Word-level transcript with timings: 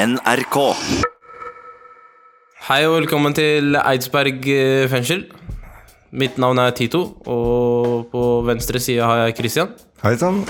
NRK. 0.00 0.56
Hei 2.70 2.78
og 2.88 2.94
velkommen 2.94 3.34
til 3.36 3.76
Eidsberg 3.76 4.46
eh, 4.48 4.86
fengsel. 4.88 5.26
Mitt 6.16 6.38
navn 6.40 6.58
er 6.62 6.72
Tito, 6.72 7.02
og 7.28 8.06
på 8.12 8.22
venstre 8.48 8.80
side 8.80 9.04
har 9.04 9.26
jeg 9.26 9.36
Christian. 9.36 9.74
Hei 10.00 10.14
sann. 10.16 10.40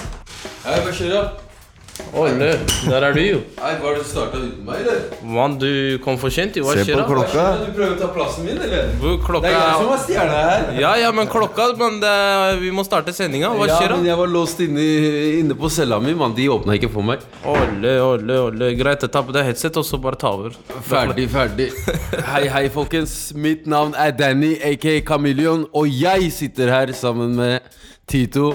Hei, 0.62 0.76
hva 0.84 0.94
skjer 0.94 1.16
da? 1.16 1.49
Olle, 2.20 2.48
der 2.90 3.04
er 3.06 3.12
du 3.14 3.20
jo. 3.22 3.38
Hei, 3.60 3.72
Var 3.80 3.94
det 3.94 4.02
du 4.02 4.08
starta 4.08 4.38
uten 4.40 4.64
meg, 4.66 4.80
eller? 4.82 5.02
Mann, 5.22 5.54
du 5.60 5.98
kom 6.04 6.16
for 6.18 6.32
sent. 6.34 6.56
Hva 6.58 6.74
Se 6.74 6.82
skjer 6.84 6.98
på 6.98 7.04
da? 7.04 7.06
klokka. 7.12 7.44
Du 7.62 7.68
prøver 7.76 7.92
å 7.94 7.98
ta 8.00 8.08
plassen 8.14 8.44
min, 8.48 8.58
eller? 8.58 8.88
Hvor 9.00 9.14
Det 9.16 9.24
klokka 9.28 9.50
er 9.50 9.54
jeg 9.56 9.76
som 9.78 9.92
er 9.94 10.02
stjerna 10.04 10.40
her. 10.48 10.64
Ja, 10.80 10.92
ja, 11.00 11.12
men 11.16 11.30
klokka 11.30 11.68
Men 11.78 12.00
det, 12.02 12.14
vi 12.64 12.70
må 12.74 12.84
starte 12.86 13.14
sendinga. 13.14 13.52
Hva 13.54 13.68
ja, 13.70 13.78
skjer 13.78 13.94
men 13.94 14.04
da? 14.04 14.10
jeg 14.10 14.20
var 14.22 14.32
låst 14.34 14.60
inne, 14.66 14.86
inne 15.40 15.56
på 15.60 15.70
cella 15.70 16.00
mi, 16.02 16.14
mann. 16.18 16.34
De 16.36 16.48
åpna 16.50 16.76
ikke 16.80 16.90
for 16.92 17.06
meg. 17.06 17.22
Olle, 17.46 17.94
Olle, 18.02 18.40
Olle. 18.48 18.72
Greit, 18.80 19.06
ta 19.10 19.22
på 19.22 19.32
deg 19.36 19.46
headset, 19.52 19.76
og 19.80 19.86
så 19.86 20.00
bare 20.02 20.18
ta 20.20 20.32
over. 20.34 20.56
Ferdig, 20.90 21.28
ferdig. 21.32 21.70
Hei, 22.32 22.44
hei, 22.50 22.66
folkens. 22.74 23.16
Mitt 23.34 23.66
navn 23.70 23.94
er 23.94 24.10
Danny, 24.18 24.56
aka 24.72 24.98
Chameleon, 25.06 25.66
og 25.72 25.86
jeg 25.88 26.32
sitter 26.34 26.72
her 26.74 26.92
sammen 26.96 27.36
med 27.38 27.60
Tito 28.10 28.54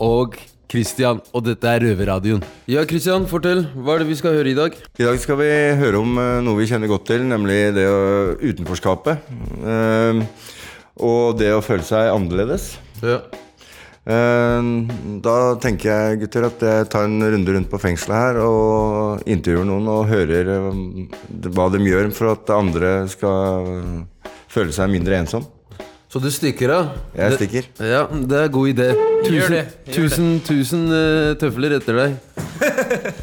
og 0.00 0.34
Christian, 0.70 1.18
og 1.34 1.42
dette 1.48 1.66
er 1.66 1.82
Røverradioen. 1.82 2.44
Ja, 2.70 2.84
Christian, 2.86 3.26
fortell. 3.30 3.64
Hva 3.74 3.96
er 3.96 4.04
det 4.04 4.10
vi 4.12 4.18
skal 4.20 4.36
høre 4.38 4.52
i 4.52 4.56
dag? 4.58 4.76
I 5.00 5.08
dag 5.08 5.18
skal 5.18 5.40
vi 5.40 5.50
høre 5.80 5.98
om 5.98 6.14
eh, 6.22 6.38
noe 6.46 6.60
vi 6.60 6.68
kjenner 6.70 6.90
godt 6.90 7.08
til, 7.10 7.24
nemlig 7.26 7.58
det 7.74 7.88
å, 7.90 8.00
utenforskapet. 8.38 9.28
Eh, 9.66 10.22
og 11.00 11.38
det 11.40 11.50
å 11.56 11.62
føle 11.64 11.86
seg 11.86 12.12
annerledes. 12.12 12.76
Ja. 13.02 13.18
Eh, 14.10 14.70
da 15.26 15.36
tenker 15.60 15.90
jeg 15.90 16.22
gutter 16.22 16.46
at 16.52 16.62
jeg 16.64 16.88
tar 16.92 17.08
en 17.08 17.18
runde 17.34 17.56
rundt 17.56 17.72
på 17.72 17.82
fengselet 17.82 18.22
her 18.22 18.42
og 18.46 19.26
intervjuer 19.28 19.66
noen 19.68 19.90
og 19.90 20.08
hører 20.12 20.54
eh, 20.54 20.82
hva 21.50 21.66
de 21.74 21.82
gjør 21.82 22.14
for 22.14 22.36
at 22.36 22.54
andre 22.54 22.94
skal 23.10 23.66
føle 24.50 24.74
seg 24.74 24.94
mindre 24.94 25.18
ensom. 25.18 25.50
Så 26.10 26.18
du 26.18 26.26
stikker 26.34 26.72
av? 26.74 26.86
Jeg 27.14 27.36
stikker. 27.38 27.66
Det, 27.78 27.86
ja, 27.86 28.00
det 28.10 28.38
er 28.40 28.48
god 28.50 28.70
idé. 28.72 28.86
Tusen, 29.22 29.34
Gjør 29.36 29.52
det, 29.52 29.60
gjør 29.86 29.94
tusen, 29.94 30.30
tusen 30.42 30.80
uh, 30.90 31.36
tøfler 31.38 31.76
etter 31.76 32.00
deg. 32.00 32.16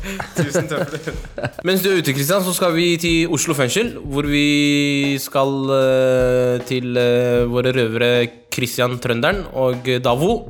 Mens 1.67 1.83
du 1.83 1.89
er 1.91 1.99
ute, 1.99 2.15
Kristian, 2.15 2.45
så 2.45 2.53
skal 2.55 2.71
vi 2.77 2.85
til 3.02 3.33
Oslo 3.35 3.58
fengsel, 3.58 3.91
hvor 4.08 4.30
vi 4.31 5.17
skal 5.19 5.52
uh, 5.67 6.63
til 6.69 6.95
uh, 6.95 7.43
våre 7.52 7.75
røvere 7.75 8.13
Kristian 8.55 8.95
Trønderen 9.03 9.43
og 9.52 9.83
Davo. 10.05 10.47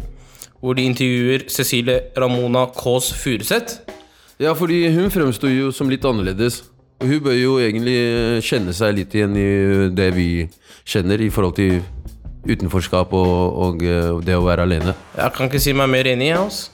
Hvor 0.62 0.78
de 0.78 0.86
intervjuer 0.92 1.50
Cecilie 1.50 2.14
Ramona 2.22 2.68
Kaas 2.70 3.10
Furuseth. 3.18 3.82
Ja, 4.38 4.54
fordi 4.54 4.84
hun 4.94 5.10
fremsto 5.10 5.50
jo 5.50 5.74
som 5.74 5.90
litt 5.90 6.06
annerledes. 6.06 6.68
Hun 7.02 7.18
bør 7.26 7.34
jo 7.34 7.58
egentlig 7.62 7.98
kjenne 8.46 8.78
seg 8.78 8.94
litt 9.02 9.18
igjen 9.18 9.34
i 9.38 9.50
det 9.94 10.12
vi 10.14 10.30
kjenner 10.88 11.22
i 11.22 11.34
forhold 11.34 11.58
til 11.58 11.82
utenforskap 12.48 13.14
og, 13.18 13.36
og 13.68 13.84
eh, 13.86 14.12
det 14.26 14.36
å 14.38 14.46
være 14.48 14.66
alene. 14.68 14.96
Jeg 15.18 15.36
kan 15.38 15.50
ikke 15.52 15.62
si 15.64 15.74
meg 15.78 15.92
mer 15.92 16.10
enig, 16.14 16.32
jeg, 16.32 16.40
altså. 16.40 16.74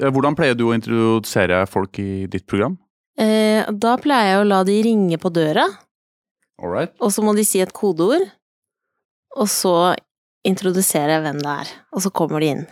Eh, 0.00 0.10
Hvordan 0.10 0.36
pleier 0.38 0.56
du 0.58 0.66
å 0.68 0.74
introdusere 0.76 1.62
folk 1.70 1.98
i 2.02 2.26
ditt 2.30 2.46
program? 2.50 2.76
Eh, 3.20 3.62
da 3.68 3.96
pleier 4.00 4.32
jeg 4.32 4.42
å 4.42 4.48
la 4.48 4.62
de 4.66 4.78
ringe 4.86 5.18
på 5.20 5.30
døra, 5.34 5.66
Alright. 6.62 6.94
og 7.02 7.12
så 7.12 7.24
må 7.24 7.34
de 7.36 7.44
si 7.46 7.60
et 7.62 7.72
kodeord. 7.76 8.24
Og 9.40 9.48
så 9.48 9.94
introduserer 10.44 11.14
jeg 11.16 11.24
hvem 11.24 11.38
det 11.40 11.52
er, 11.62 11.68
og 11.94 12.02
så 12.04 12.10
kommer 12.12 12.42
de 12.42 12.50
inn. 12.52 12.64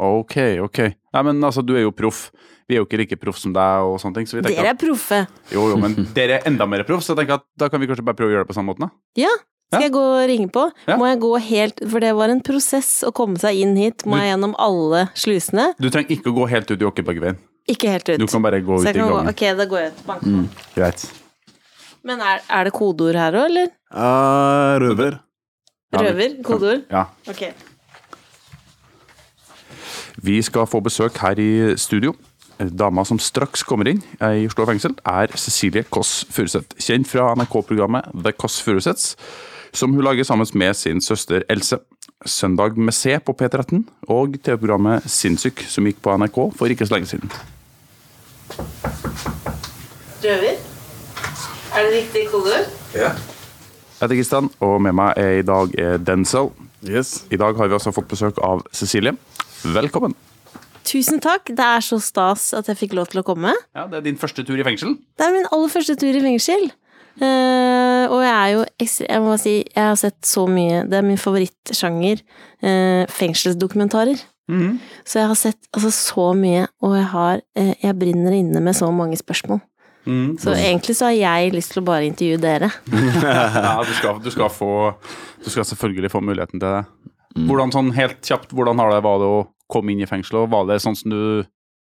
Ok, 0.00 0.36
ok. 0.64 0.78
Nei, 1.12 1.22
men 1.26 1.42
altså, 1.44 1.60
du 1.66 1.74
er 1.76 1.82
jo 1.84 1.90
proff. 1.92 2.30
Vi 2.70 2.76
er 2.76 2.80
jo 2.80 2.86
ikke 2.86 3.00
like 3.02 3.16
proff 3.20 3.36
som 3.42 3.52
deg 3.52 3.84
og 3.84 3.98
sånne 4.00 4.14
ting. 4.20 4.26
Så 4.30 4.38
vi 4.38 4.42
Dere 4.46 4.70
er 4.72 4.78
proffe. 4.78 5.18
jo, 5.52 5.66
jo, 5.72 5.76
men 5.82 5.94
dere 6.16 6.38
er 6.38 6.46
enda 6.48 6.64
mer 6.70 6.84
proff, 6.88 7.02
så 7.04 7.12
jeg 7.12 7.24
tenker 7.24 7.40
at 7.40 7.44
da 7.58 7.68
kan 7.68 7.82
vi 7.82 7.88
kanskje 7.90 8.04
bare 8.06 8.16
prøve 8.16 8.30
å 8.32 8.34
gjøre 8.38 8.46
det 8.46 8.50
på 8.52 8.56
samme 8.56 8.72
måten, 8.72 8.86
da. 8.88 8.90
Ja, 9.26 9.32
skal 9.70 9.82
Ja. 9.82 9.86
jeg 9.88 9.92
gå 9.94 10.00
og 10.02 10.24
ringe 10.30 10.48
på? 10.54 10.64
Ja. 10.88 10.96
Må 10.98 11.06
jeg 11.10 11.20
gå 11.22 11.28
helt 11.46 11.82
For 11.92 12.00
det 12.02 12.08
var 12.18 12.28
en 12.32 12.40
prosess 12.42 13.04
å 13.06 13.12
komme 13.14 13.38
seg 13.38 13.60
inn 13.60 13.76
hit. 13.78 14.02
Må 14.06 14.16
Du- 14.16 14.22
jeg 14.22 14.32
gjennom 14.32 14.54
alle 14.58 15.04
slusene? 15.14 15.74
Du 15.78 15.90
trenger 15.90 16.10
ikke 16.16 16.32
å 16.32 16.36
gå 16.40 16.48
helt 16.50 16.70
ut 16.70 16.80
i 16.80 16.88
Åkebergveien. 16.88 17.38
Ikke 17.70 17.90
helt 17.92 18.08
ut. 18.08 18.18
Du 18.18 18.26
kan 18.26 18.42
bare 18.42 18.58
gå 18.64 18.80
ut 18.80 18.86
i 18.88 18.92
gangen. 18.96 19.26
gå, 19.26 19.30
ok, 19.30 19.42
da 19.60 19.66
går 19.66 19.78
jeg 19.84 19.92
ut. 19.92 20.06
Bank. 20.06 20.22
Mm, 20.26 20.48
greit. 20.74 21.04
Men 22.02 22.20
er, 22.24 22.40
er 22.48 22.64
det 22.64 22.72
kodeord 22.72 23.14
her 23.14 23.32
òg, 23.36 23.46
eller? 23.50 23.68
Uh, 23.92 24.78
røver. 24.80 25.20
Røver? 25.94 26.42
Kodeord? 26.42 26.86
Ja. 26.90 27.04
Ok. 27.28 27.42
Vi 30.16 30.42
skal 30.42 30.66
få 30.66 30.80
besøk 30.80 31.18
her 31.22 31.38
i 31.38 31.76
studio. 31.76 32.14
Dama 32.60 33.04
som 33.08 33.18
straks 33.18 33.62
kommer 33.64 33.88
inn 33.88 34.02
i 34.20 34.44
Oslo 34.44 34.66
fengsel, 34.68 34.92
er 35.08 35.32
Cecilie 35.32 35.86
Kåss 35.88 36.26
Furuseth. 36.28 36.76
Kjent 36.76 37.08
fra 37.08 37.30
NRK-programmet 37.38 38.10
The 38.12 38.34
Kåss 38.36 38.58
Furuseths, 38.60 39.14
som 39.72 39.94
hun 39.94 40.04
lager 40.04 40.26
sammen 40.28 40.46
med 40.54 40.74
sin 40.76 41.00
søster 41.00 41.46
Else. 41.48 41.78
Søndag 42.26 42.76
med 42.76 42.92
C 42.92 43.16
på 43.24 43.32
P13, 43.32 43.80
og 44.12 44.36
TV-programmet 44.44 45.06
Sinnssyk, 45.08 45.64
som 45.72 45.86
gikk 45.88 46.02
på 46.04 46.12
NRK 46.20 46.36
for 46.58 46.68
ikke 46.68 46.84
så 46.84 46.98
lenge 46.98 47.08
siden. 47.08 47.32
Røver? 50.20 50.60
Er 51.70 51.86
det 51.86 51.92
riktig 51.94 52.26
kodeord? 52.28 52.68
Jeg 52.92 53.14
heter 54.02 54.16
Kristian, 54.16 54.50
og 54.60 54.82
med 54.82 54.92
meg 55.00 55.16
er 55.16 55.38
i 55.38 55.46
dag 55.46 55.72
er 55.80 55.96
Denzel. 55.96 56.52
Yes. 56.84 57.24
I 57.30 57.36
dag 57.40 57.56
har 57.56 57.68
vi 57.68 57.76
også 57.76 57.92
fått 57.92 58.08
besøk 58.08 58.40
av 58.44 58.66
Cecilie. 58.72 59.16
Velkommen. 59.64 60.14
Tusen 60.88 61.20
takk. 61.22 61.50
Det 61.52 61.64
er 61.64 61.82
så 61.84 62.00
stas 62.02 62.50
at 62.56 62.68
jeg 62.70 62.78
fikk 62.80 62.96
lov 62.98 63.10
til 63.12 63.20
å 63.20 63.26
komme. 63.26 63.52
Ja, 63.76 63.86
Det 63.86 64.00
er 64.00 64.06
din 64.08 64.18
første 64.18 64.44
tur 64.46 64.58
i 64.58 64.64
fengsel. 64.64 64.96
Det 65.18 65.26
er 65.26 65.34
min 65.34 65.48
aller 65.52 65.68
første 65.68 65.96
tur 66.00 66.16
i 66.16 66.22
fengsel. 66.24 66.70
Uh, 67.20 68.06
og 68.06 68.20
jeg 68.22 68.30
er 68.32 68.50
jo 68.54 68.60
Jeg 68.80 69.20
må 69.20 69.34
si, 69.36 69.54
jeg 69.66 69.82
har 69.82 69.96
sett 69.98 70.24
så 70.24 70.44
mye 70.48 70.84
Det 70.88 70.94
er 70.96 71.02
min 71.04 71.18
favorittsjanger. 71.18 72.22
Uh, 72.62 73.04
fengselsdokumentarer. 73.10 74.22
Så 75.06 75.18
jeg 75.20 75.28
har 75.30 75.38
sett 75.38 75.68
altså, 75.76 75.90
så 75.94 76.32
mye, 76.34 76.64
og 76.82 76.96
jeg 76.96 77.08
har 77.12 77.42
uh, 77.58 77.74
Jeg 77.82 77.98
brinner 77.98 78.34
inne 78.34 78.62
med 78.64 78.74
så 78.74 78.90
mange 78.90 79.18
spørsmål. 79.20 79.60
Så 80.40 80.54
egentlig 80.56 80.96
så 80.96 81.10
har 81.10 81.12
jeg 81.12 81.52
lyst 81.54 81.74
til 81.74 81.82
å 81.82 81.86
bare 81.86 82.06
intervjue 82.08 82.40
dere. 82.40 82.70
Ja, 83.20 83.76
du 83.84 83.92
skal, 83.94 84.18
du 84.24 84.30
skal 84.32 84.48
få 84.50 84.94
Du 85.44 85.50
skal 85.52 85.64
selvfølgelig 85.68 86.10
få 86.10 86.24
muligheten 86.24 86.58
til 86.58 86.66
det. 86.66 87.09
Hvordan 87.36 87.72
sånn 87.74 87.92
helt 87.94 88.18
kjapt, 88.26 88.54
hvordan 88.56 88.80
har 88.82 88.90
det 88.94 89.04
var 89.06 89.20
det 89.22 89.28
å 89.30 89.44
komme 89.70 89.92
inn 89.94 90.02
i 90.02 90.08
fengsel, 90.10 90.42
og 90.42 90.50
var 90.54 90.66
det 90.66 90.80
sånn 90.82 90.98
som 90.98 91.12
du 91.14 91.22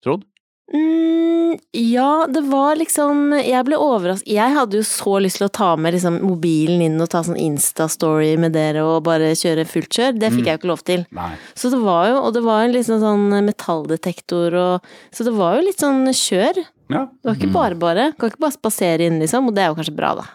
trodde? 0.03 0.27
Mm, 0.69 1.57
ja, 1.73 2.27
det 2.29 2.43
var 2.45 2.75
liksom 2.77 3.31
Jeg 3.33 3.65
ble 3.65 3.77
overrasket. 3.81 4.27
Jeg 4.29 4.53
hadde 4.53 4.77
jo 4.77 4.85
så 4.85 5.15
lyst 5.23 5.39
til 5.39 5.47
å 5.47 5.53
ta 5.53 5.69
med 5.81 5.95
liksom, 5.95 6.19
mobilen 6.21 6.83
inn 6.85 7.01
og 7.01 7.09
ta 7.09 7.23
sånn 7.25 7.39
Insta-story 7.41 8.35
med 8.41 8.53
dere 8.53 8.83
og 8.85 9.07
bare 9.07 9.31
kjøre 9.37 9.65
fullt 9.65 9.97
kjør. 9.97 10.19
Det 10.21 10.29
fikk 10.35 10.45
jeg 10.45 10.59
jo 10.59 10.61
ikke 10.61 10.71
lov 10.71 10.83
til. 10.85 11.05
Nei. 11.15 11.31
Så 11.57 11.71
det 11.73 11.81
var 11.81 12.11
jo, 12.11 12.19
og 12.21 12.35
det 12.37 12.43
var 12.45 12.65
en 12.65 12.75
liksom 12.75 13.01
sånn 13.01 13.25
metalldetektor 13.47 14.59
og 14.59 14.91
Så 15.15 15.25
det 15.25 15.33
var 15.39 15.57
jo 15.57 15.65
litt 15.65 15.81
sånn 15.81 16.03
kjør. 16.05 16.61
Ja. 16.89 17.05
Det 17.07 17.31
var 17.31 17.39
ikke 17.39 17.53
bare 17.55 17.79
bare. 17.79 18.11
Kan 18.19 18.33
ikke 18.33 18.45
bare 18.45 18.57
spasere 18.57 19.09
inn, 19.09 19.17
liksom, 19.21 19.49
og 19.49 19.57
det 19.57 19.65
er 19.65 19.73
jo 19.73 19.79
kanskje 19.79 19.97
bra, 19.97 20.13
da. 20.21 20.27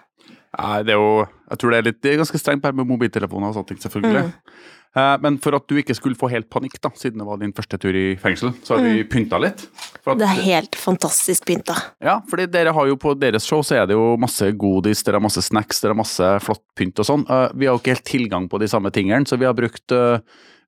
Nei, 0.54 0.82
det 0.86 0.94
er 0.94 1.00
jo 1.00 1.26
Jeg 1.50 1.58
tror 1.60 1.72
det 1.72 1.78
er 1.78 1.86
litt 1.88 2.02
det 2.02 2.12
er 2.12 2.20
ganske 2.20 2.38
strengt 2.38 2.66
med 2.74 2.88
mobiltelefoner 2.88 3.50
og 3.50 3.58
sånne 3.58 3.70
ting, 3.70 3.82
selvfølgelig. 3.82 4.22
Eh, 4.24 4.70
Men 4.94 5.38
for 5.42 5.56
at 5.58 5.64
du 5.66 5.74
ikke 5.80 5.94
skulle 5.98 6.14
få 6.14 6.28
helt 6.30 6.46
panikk, 6.52 6.76
da, 6.80 6.90
siden 6.94 7.18
det 7.18 7.26
var 7.26 7.40
din 7.40 7.52
første 7.52 7.78
tur 7.82 7.96
i 7.98 8.14
fengsel, 8.20 8.52
så 8.62 8.76
har 8.76 8.84
vi 8.86 9.02
pynta 9.10 9.40
litt. 9.42 9.64
For 10.04 10.12
at, 10.14 10.20
Det 10.22 10.28
er 10.28 10.42
helt 10.46 10.76
fantastisk 10.78 11.44
pynta. 11.48 11.74
ja, 12.04 12.20
fordi 12.30 12.46
dere 12.46 12.72
har 12.76 12.86
jo 12.86 12.94
på 12.96 13.14
deres 13.18 13.42
show 13.48 13.62
så 13.66 13.80
er 13.82 13.86
det 13.90 13.96
jo 13.98 14.16
masse 14.22 14.46
godis, 14.54 15.02
dere 15.02 15.18
har 15.18 15.24
masse 15.26 15.42
snacks, 15.42 15.80
dere 15.82 15.96
har 15.96 16.00
masse 16.04 16.30
flott 16.46 16.62
pynt 16.78 16.98
og 17.02 17.08
sånn. 17.10 17.26
Eh, 17.28 17.48
Vi 17.58 17.66
har 17.66 17.74
jo 17.74 17.80
ikke 17.82 17.94
helt 17.96 18.04
tilgang 18.06 18.48
på 18.48 18.60
de 18.62 18.68
samme 18.70 18.90
tingene, 18.94 19.26
så 19.26 19.36
vi 19.40 19.46
har 19.46 19.54
brukt 19.58 19.90
uh, 19.92 20.18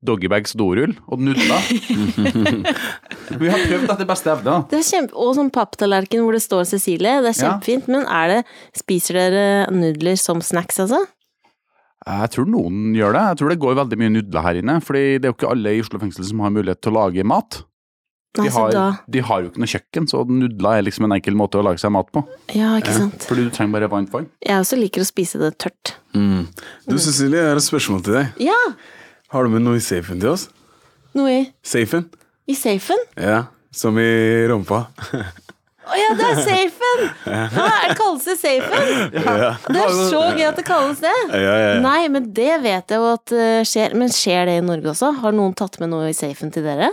doggybags 0.07 0.53
dorull 0.59 0.93
og 1.09 1.23
nudler. 1.23 1.63
vi 3.41 3.49
har 3.51 3.63
prøvd 3.67 3.91
etter 3.95 4.09
beste 4.09 4.31
evne. 4.33 4.45
da. 4.45 4.57
Det 4.71 4.79
er 4.81 4.87
kjempe, 4.87 5.15
og 5.17 5.35
sånn 5.39 5.51
papptallerken 5.55 6.23
hvor 6.25 6.37
det 6.37 6.43
står 6.45 6.67
Cecilie. 6.69 7.21
Det 7.23 7.33
er 7.33 7.37
Ja. 7.37 7.53
kjempefint. 7.55 7.89
Men 7.89 8.07
er 8.07 8.29
det 8.29 8.41
Spiser 8.77 9.15
dere 9.19 9.71
nudler 9.73 10.17
som 10.19 10.41
snacks, 10.43 10.79
altså? 10.83 11.05
Jeg 12.07 12.31
tror 12.37 12.47
noen 12.47 12.93
gjør 12.95 13.17
det. 13.17 13.23
Jeg 13.33 13.39
tror 13.41 13.51
det 13.51 13.59
går 13.63 13.79
veldig 13.81 13.97
mye 13.99 14.13
nudler 14.15 14.45
her 14.47 14.61
inne. 14.61 14.77
fordi 14.85 15.05
det 15.19 15.27
er 15.27 15.33
jo 15.33 15.37
ikke 15.41 15.51
alle 15.51 15.73
i 15.75 15.81
Oslo 15.83 15.99
fengsel 16.03 16.29
som 16.29 16.45
har 16.45 16.53
mulighet 16.55 16.81
til 16.85 16.95
å 16.95 17.01
lage 17.01 17.25
mat. 17.27 17.63
De 18.37 18.51
har, 18.53 18.99
de 19.09 19.21
har 19.25 19.41
jo 19.41 19.49
ikke 19.49 19.61
noe 19.63 19.71
kjøkken, 19.73 20.07
så 20.11 20.21
nudler 20.29 20.77
er 20.77 20.85
liksom 20.85 21.07
en 21.09 21.15
enkel 21.17 21.33
måte 21.41 21.57
å 21.57 21.63
lage 21.65 21.81
seg 21.81 21.91
mat 21.97 22.11
på. 22.13 22.21
Ja, 22.53 22.75
ikke 22.77 22.93
sant. 22.93 23.25
Fordi 23.25 23.47
du 23.47 23.51
trenger 23.55 23.79
bare 23.79 23.89
varmt 23.89 24.13
vann. 24.13 24.27
Jeg 24.45 24.61
også 24.61 24.77
liker 24.77 25.01
å 25.03 25.09
spise 25.09 25.41
det 25.41 25.55
tørt. 25.63 25.95
Du, 26.13 26.99
Cecilie, 27.01 27.41
jeg 27.41 27.49
har 27.55 27.57
et 27.57 27.65
spørsmål 27.65 28.05
til 28.05 28.19
deg. 28.19 28.45
Ja! 28.51 28.59
Har 29.33 29.49
du 29.49 29.55
med 29.57 29.65
noe 29.65 29.81
i 29.81 29.85
safen 29.85 30.21
til 30.21 30.35
oss? 30.35 30.47
Noe 31.17 31.33
i, 31.33 31.43
Safen? 31.65 32.11
i 32.47 32.55
safen? 32.55 33.01
Ja, 33.17 33.47
som 33.75 33.97
i 33.99 34.07
rumpa. 34.53 34.85
Å 35.87 35.95
ja, 35.99 36.09
det 36.19 36.27
er 36.33 36.39
safen! 36.43 37.03
Det 37.23 37.97
kalles 37.99 38.25
det 38.27 38.35
safen? 38.41 38.87
Det 39.15 39.83
er 39.85 39.93
så 40.11 40.23
gøy 40.35 40.45
at 40.49 40.57
det 40.59 40.65
kalles 40.67 40.99
det. 41.05 41.13
Ja, 41.31 41.39
ja, 41.41 41.57
ja. 41.77 41.81
Nei, 41.85 42.01
men 42.11 42.27
det 42.35 42.57
vet 42.65 42.91
jeg 42.91 42.99
jo 42.99 43.07
at 43.13 43.35
eh, 43.37 43.61
skjer. 43.69 43.95
Men 43.99 44.11
skjer 44.15 44.49
det 44.51 44.57
i 44.59 44.65
Norge 44.67 44.91
også? 44.93 45.13
Har 45.23 45.37
noen 45.37 45.55
tatt 45.57 45.79
med 45.83 45.93
noe 45.93 46.09
i 46.11 46.17
safen 46.17 46.51
til 46.55 46.67
dere? 46.67 46.91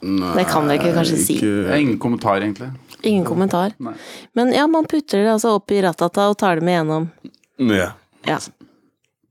Nei, 0.00 0.32
Det 0.38 0.46
kan 0.48 0.68
dere 0.70 0.78
ikke 0.80 0.94
kanskje 0.96 1.18
si. 1.20 1.36
Det 1.36 1.48
ikke- 1.50 1.72
er 1.74 1.82
ingen 1.84 1.98
kommentar, 2.00 2.40
egentlig. 2.40 2.70
Ingen 3.02 3.24
kommentar. 3.28 3.74
Nei. 3.78 3.92
Men 4.34 4.52
ja, 4.56 4.64
man 4.66 4.86
putter 4.88 5.20
det 5.26 5.32
altså 5.36 5.56
opp 5.58 5.70
i 5.76 5.82
ratata 5.84 6.30
og 6.32 6.38
tar 6.40 6.56
det 6.58 6.64
med 6.66 6.78
gjennom. 6.80 7.10
Ja. 7.58 7.92
Ja. 8.26 8.38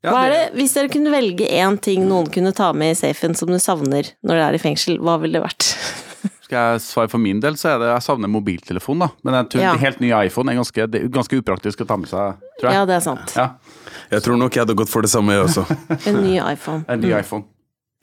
Ja, 0.05 0.11
Hva 0.13 0.19
er 0.27 0.29
det, 0.35 0.41
hvis 0.59 0.75
dere 0.77 0.91
kunne 0.93 1.09
velge 1.11 1.47
én 1.49 1.79
ting 1.81 2.05
noen 2.07 2.29
kunne 2.31 2.53
ta 2.55 2.69
med 2.77 2.93
i 2.93 2.99
safen 2.99 3.33
som 3.35 3.49
du 3.49 3.57
savner 3.59 4.11
når 4.23 4.37
du 4.37 4.43
er 4.45 4.53
i 4.59 4.61
fengsel, 4.61 4.99
hva 5.01 5.17
ville 5.19 5.39
det 5.41 5.43
vært? 5.49 5.71
Skal 6.47 6.61
jeg 6.77 6.81
svare 6.85 7.09
for 7.11 7.19
min 7.19 7.41
del, 7.43 7.57
så 7.59 7.73
er 7.73 7.81
det 7.81 7.87
jeg 7.91 8.03
savner 8.05 8.29
mobiltelefon, 8.31 9.01
da. 9.03 9.09
Men 9.27 9.33
jeg 9.41 9.49
tror 9.51 9.61
Ja. 9.65 9.73
helt 9.81 9.99
ny 9.99 10.13
iPhone 10.15 10.47
er 10.53 10.55
ganske, 10.61 10.85
det 10.93 11.01
er 11.03 11.09
ganske 11.11 11.41
upraktisk 11.41 11.81
å 11.83 11.87
ta 11.89 11.97
med 11.99 12.07
seg, 12.07 12.37
tror 12.61 12.69
jeg. 12.71 12.77
Ja, 12.77 12.85
det 12.87 12.95
er 12.95 13.03
sant. 13.03 13.33
Ja, 13.35 13.49
Jeg 14.11 14.23
tror 14.23 14.37
nok 14.39 14.55
jeg 14.55 14.63
hadde 14.63 14.75
gått 14.79 14.87
for 14.89 15.01
det 15.03 15.09
samme, 15.11 15.35
jeg 15.35 15.43
også. 15.43 15.65
En 16.07 16.21
ny 16.23 16.37
iPhone. 16.39 16.85
en 16.87 17.01
ny 17.03 17.11
iPhone. 17.19 17.43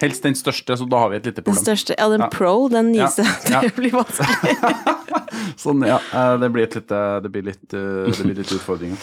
Helst 0.03 0.23
den 0.27 0.35
største, 0.35 0.77
så 0.77 0.85
da 0.91 0.99
har 0.99 1.09
vi 1.11 1.17
et 1.17 1.25
lite 1.31 1.41
Den 1.47 1.55
største, 1.55 1.95
ja, 1.97 2.09
den 2.11 2.21
Ja. 2.21 2.29
Pro, 2.29 2.69
den 2.69 2.93
nyeste. 2.93 3.25
Ja. 3.51 3.61
Det 3.63 3.73
blir 3.77 3.93
vanskelig. 3.97 4.57
Sånn, 5.57 5.81
ja. 5.87 5.97
eh, 6.13 6.37
Det 6.43 6.51
blir, 6.53 6.65
et 6.69 6.75
lite, 6.77 7.01
det 7.25 7.31
blir 7.33 7.43
litt, 7.49 7.65
eh, 7.73 8.11
det 8.13 8.19
blir 8.27 8.35
litt 8.43 8.53
utfordringer. 8.53 8.99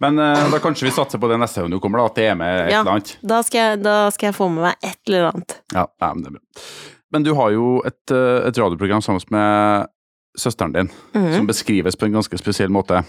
Men 0.00 0.18
eh, 0.18 0.48
da 0.50 0.58
kanskje 0.58 0.88
vi 0.88 0.94
satser 0.96 1.18
på 1.20 1.28
det 1.28 1.36
neste 1.42 1.60
gang 1.60 1.70
du 1.70 1.78
kommer, 1.78 1.98
da, 2.00 2.06
at 2.08 2.14
det 2.16 2.24
er 2.30 2.34
med 2.40 2.62
et 2.64 2.72
Ja, 2.72 2.80
eller 2.80 2.96
annet. 2.96 3.12
da 3.22 3.42
skal, 3.42 3.60
jeg, 3.76 3.82
da 3.84 3.98
skal 4.10 4.30
jeg 4.30 4.34
få 4.38 4.48
med 4.50 4.62
meg 4.70 4.74
et 4.82 4.98
eller 5.12 5.28
annet. 5.34 5.58
Ja, 5.74 5.84
ja, 6.00 6.12
men 6.14 6.22
det 6.24 6.32
er 6.32 6.38
bra. 6.38 6.64
Men 7.12 7.26
du 7.26 7.34
har 7.36 7.52
jo 7.52 7.80
et, 7.86 8.10
eh, 8.10 8.48
et 8.48 8.58
radioprogram 8.58 9.02
sammen 9.04 9.20
med 9.30 9.90
søsteren 10.38 10.72
din, 10.72 10.88
mm. 11.12 11.32
som 11.36 11.46
beskrives 11.46 11.96
på 11.96 12.08
en 12.08 12.16
ganske 12.16 12.38
spesiell 12.40 12.72
måte. 12.72 13.02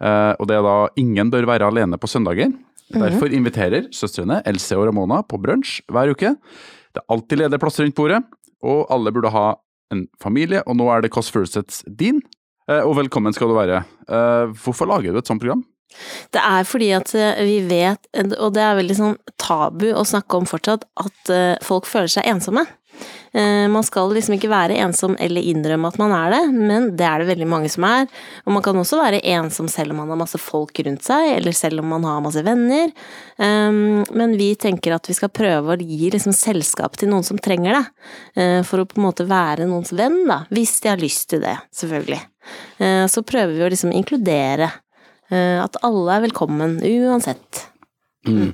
Uh, 0.00 0.32
og 0.40 0.48
det 0.48 0.56
er 0.56 0.64
da 0.64 0.88
'Ingen 0.96 1.30
bør 1.30 1.46
være 1.46 1.68
alene 1.68 1.98
på 2.00 2.08
søndager'. 2.08 2.50
Mhm. 2.90 3.00
Derfor 3.00 3.28
inviterer 3.30 3.88
søstrene 3.92 4.42
Else 4.46 4.74
og 4.76 4.86
Ramona 4.88 5.22
på 5.22 5.38
brunsj 5.38 5.82
hver 5.86 6.10
uke. 6.10 6.34
Det 6.90 6.98
er 6.98 7.12
alltid 7.14 7.38
ledige 7.38 7.60
plasser 7.60 7.84
rundt 7.84 7.94
bordet, 7.94 8.24
og 8.64 8.86
alle 8.90 9.12
burde 9.12 9.30
ha 9.30 9.54
en 9.92 10.08
familie, 10.20 10.62
og 10.66 10.76
nå 10.76 10.88
er 10.90 11.02
det 11.02 11.10
Kåss 11.10 11.30
Furuseths 11.30 11.84
din. 11.86 12.22
uh, 12.68 12.82
og 12.86 12.96
velkommen 12.96 13.32
skal 13.32 13.48
du 13.48 13.54
være. 13.54 13.84
Uh, 14.08 14.50
hvorfor 14.54 14.86
lager 14.86 15.12
du 15.12 15.18
et 15.18 15.26
sånt 15.26 15.40
program? 15.40 15.64
Det 16.32 16.40
er 16.40 16.62
fordi 16.62 16.90
at 16.90 17.12
vi 17.42 17.66
vet, 17.66 17.98
og 18.38 18.54
det 18.54 18.62
er 18.62 18.76
veldig 18.78 18.94
sånn 18.94 19.16
tabu 19.38 19.90
å 19.90 20.06
snakke 20.06 20.38
om 20.38 20.46
fortsatt, 20.46 20.84
at 20.96 21.64
folk 21.66 21.84
føler 21.84 22.06
seg 22.06 22.28
ensomme. 22.30 22.62
Eh, 23.32 23.66
Man 23.70 23.86
skal 23.86 24.10
liksom 24.14 24.34
ikke 24.36 24.50
være 24.50 24.78
ensom 24.82 25.16
eller 25.20 25.42
innrømme 25.42 25.88
at 25.88 25.98
man 26.00 26.12
er 26.16 26.34
det, 26.34 26.40
men 26.54 26.90
det 26.98 27.06
er 27.06 27.22
det 27.22 27.28
veldig 27.30 27.48
mange 27.50 27.70
som 27.72 27.86
er. 27.88 28.08
Og 28.44 28.52
man 28.56 28.64
kan 28.66 28.76
også 28.80 28.98
være 29.00 29.22
ensom 29.36 29.68
selv 29.70 29.94
om 29.94 30.02
man 30.02 30.10
har 30.12 30.20
masse 30.20 30.40
folk 30.40 30.78
rundt 30.86 31.06
seg, 31.06 31.36
eller 31.36 31.56
selv 31.56 31.82
om 31.84 31.90
man 31.94 32.04
har 32.08 32.20
masse 32.24 32.42
venner. 32.46 32.90
Um, 33.38 34.04
Men 34.10 34.36
vi 34.36 34.54
tenker 34.58 34.94
at 34.96 35.06
vi 35.08 35.14
skal 35.16 35.32
prøve 35.32 35.76
å 35.76 35.80
gi 35.80 36.10
liksom 36.10 36.34
selskap 36.36 36.96
til 37.00 37.10
noen 37.12 37.24
som 37.26 37.38
trenger 37.38 37.78
det, 37.78 37.86
eh, 38.36 38.60
for 38.66 38.82
å 38.82 38.88
på 38.88 38.98
en 38.98 39.06
måte 39.06 39.26
være 39.28 39.66
noens 39.70 39.92
venn, 39.96 40.26
da, 40.28 40.44
hvis 40.50 40.80
de 40.82 40.88
har 40.92 41.00
lyst 41.00 41.28
til 41.30 41.40
det, 41.40 41.56
selvfølgelig. 41.72 42.20
Eh, 42.80 43.06
Så 43.06 43.22
prøver 43.22 43.54
vi 43.54 43.64
å 43.64 43.70
liksom 43.70 43.92
inkludere 43.94 44.70
eh, 45.30 45.58
at 45.62 45.76
alle 45.86 46.16
er 46.16 46.24
velkommen, 46.28 46.80
uansett. 46.82 47.66
Mm. 48.26 48.52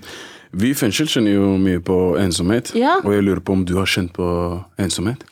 Vi 0.56 0.70
i 0.72 0.76
fengsel 0.78 1.08
kjenner 1.10 1.34
jo 1.36 1.48
mye 1.60 1.80
på 1.84 1.96
ensomhet, 2.20 2.72
Ja. 2.74 2.96
og 3.04 3.12
jeg 3.12 3.24
lurer 3.26 3.42
på 3.44 3.52
om 3.52 3.64
du 3.68 3.74
har 3.76 3.86
kjent 3.90 4.12
på 4.16 4.26
ensomhet? 4.80 5.24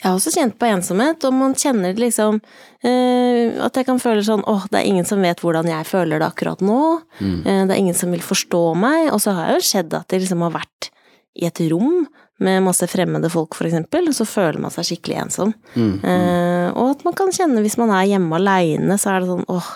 Jeg 0.00 0.08
har 0.08 0.16
også 0.16 0.32
kjent 0.32 0.54
på 0.58 0.64
ensomhet, 0.64 1.24
og 1.28 1.34
man 1.36 1.52
kjenner 1.54 1.92
liksom 2.00 2.38
eh, 2.82 3.52
at 3.60 3.76
jeg 3.76 3.84
kan 3.84 3.98
føle 4.00 4.22
sånn 4.24 4.40
åh, 4.48 4.64
det 4.72 4.78
er 4.80 4.88
ingen 4.88 5.04
som 5.04 5.20
vet 5.20 5.42
hvordan 5.44 5.68
jeg 5.68 5.84
føler 5.84 6.22
det 6.22 6.30
akkurat 6.30 6.62
nå. 6.64 6.78
Eh, 7.20 7.66
det 7.68 7.74
er 7.74 7.76
ingen 7.82 7.94
som 7.98 8.10
vil 8.14 8.24
forstå 8.24 8.62
meg. 8.80 9.10
Og 9.12 9.20
så 9.20 9.34
har 9.36 9.52
jo 9.52 9.60
skjedd 9.60 9.92
at 9.98 10.08
det 10.08 10.22
liksom 10.22 10.40
har 10.46 10.54
vært 10.56 10.88
i 11.36 11.44
et 11.50 11.60
rom 11.70 12.06
med 12.40 12.62
masse 12.64 12.88
fremmede 12.88 13.28
folk, 13.28 13.52
eksempel, 13.60 14.08
og 14.08 14.16
så 14.16 14.24
føler 14.24 14.58
man 14.64 14.72
seg 14.72 14.88
skikkelig 14.88 15.20
ensom. 15.26 15.52
Eh, 15.76 16.70
og 16.72 16.94
at 16.96 17.04
man 17.04 17.12
kan 17.20 17.28
kjenne 17.36 17.60
hvis 17.60 17.76
man 17.76 17.92
er 17.92 18.08
hjemme 18.14 18.40
aleine, 18.40 18.96
så 18.96 19.12
er 19.12 19.20
det 19.20 19.28
sånn 19.34 19.44
åh, 19.52 19.68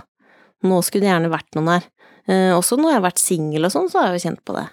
nå 0.65 0.81
skulle 0.81 1.05
det 1.05 1.13
gjerne 1.13 1.29
vært 1.37 1.53
noen 1.59 1.69
her. 1.77 1.85
Eh, 2.29 2.51
også 2.57 2.79
når 2.81 2.91
jeg 2.95 2.99
har 3.01 3.07
vært 3.11 3.21
singel 3.23 3.69
og 3.69 3.73
sånn, 3.75 3.89
så 3.93 4.01
har 4.01 4.11
jeg 4.13 4.21
jo 4.21 4.25
kjent 4.29 4.45
på 4.49 4.57
det. 4.57 4.67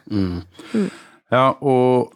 Ja, 1.32 1.46
og 1.62 2.12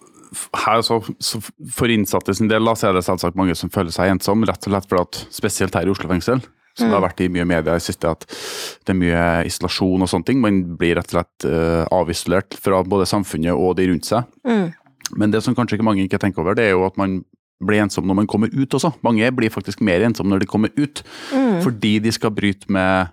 her 0.66 0.82
så, 0.84 0.98
så 1.24 1.40
for 1.72 1.92
innsatte 1.92 2.34
sin 2.36 2.50
del 2.52 2.66
da, 2.68 2.74
så 2.76 2.90
er 2.90 2.98
det 2.98 3.06
selvsagt 3.08 3.38
mange 3.40 3.56
som 3.56 3.72
føler 3.72 3.94
seg 3.96 4.12
ensom, 4.12 4.44
rett 4.48 4.68
og 4.68 4.74
slett 4.74 4.90
fordi 4.92 5.04
at 5.06 5.20
spesielt 5.36 5.76
her 5.78 5.88
i 5.88 5.94
Oslo 5.94 6.10
fengsel, 6.12 6.42
som 6.76 6.90
det 6.90 6.98
har 6.98 7.06
vært 7.06 7.22
i 7.24 7.30
mye 7.32 7.46
media 7.48 7.76
i 7.78 7.84
siste, 7.84 8.10
at 8.12 8.26
det 8.28 8.92
er 8.92 9.00
mye 9.00 9.22
isolasjon 9.48 10.04
og 10.04 10.10
sånne 10.12 10.28
ting. 10.28 10.42
Man 10.44 10.58
blir 10.80 10.98
rett 11.00 11.08
og 11.14 11.22
slett 11.22 11.46
uh, 11.48 11.86
avisolert 11.96 12.58
fra 12.60 12.82
både 12.84 13.08
samfunnet 13.08 13.56
og 13.56 13.78
de 13.80 13.86
rundt 13.94 14.10
seg. 14.10 14.28
Mm. 14.44 14.74
Men 15.16 15.32
det 15.32 15.40
som 15.46 15.56
kanskje 15.56 15.78
ikke 15.80 15.88
mange 15.88 16.04
ikke 16.04 16.20
tenker 16.20 16.44
over, 16.44 16.58
det 16.58 16.66
er 16.68 16.76
jo 16.76 16.84
at 16.88 17.00
man 17.00 17.22
blir 17.64 17.80
ensom 17.86 18.04
når 18.10 18.18
man 18.20 18.28
kommer 18.28 18.52
ut 18.52 18.76
også. 18.76 18.92
Mange 19.08 19.30
blir 19.38 19.54
faktisk 19.54 19.80
mer 19.88 20.04
ensom 20.04 20.28
når 20.28 20.44
de 20.44 20.50
kommer 20.52 20.74
ut, 20.76 21.00
Mm. 21.32 21.62
fordi 21.64 21.94
de 22.04 22.12
skal 22.12 22.34
bryte 22.36 22.68
med 22.68 23.08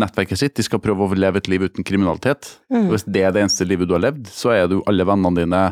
nettverket 0.00 0.38
sitt. 0.38 0.54
De 0.56 0.62
skal 0.62 0.80
prøve 0.80 1.04
å 1.08 1.14
leve 1.18 1.36
et 1.42 1.48
liv 1.48 1.60
uten 1.68 1.84
kriminalitet. 1.84 2.58
Mm. 2.72 2.88
Hvis 2.90 3.04
det 3.04 3.22
er 3.26 3.32
det 3.32 3.42
eneste 3.44 3.66
livet 3.68 3.88
du 3.88 3.94
har 3.94 4.00
levd, 4.00 4.26
så 4.32 4.54
er 4.56 4.68
du 4.68 4.82
alle 4.86 5.04
vennene 5.04 5.36
dine 5.36 5.62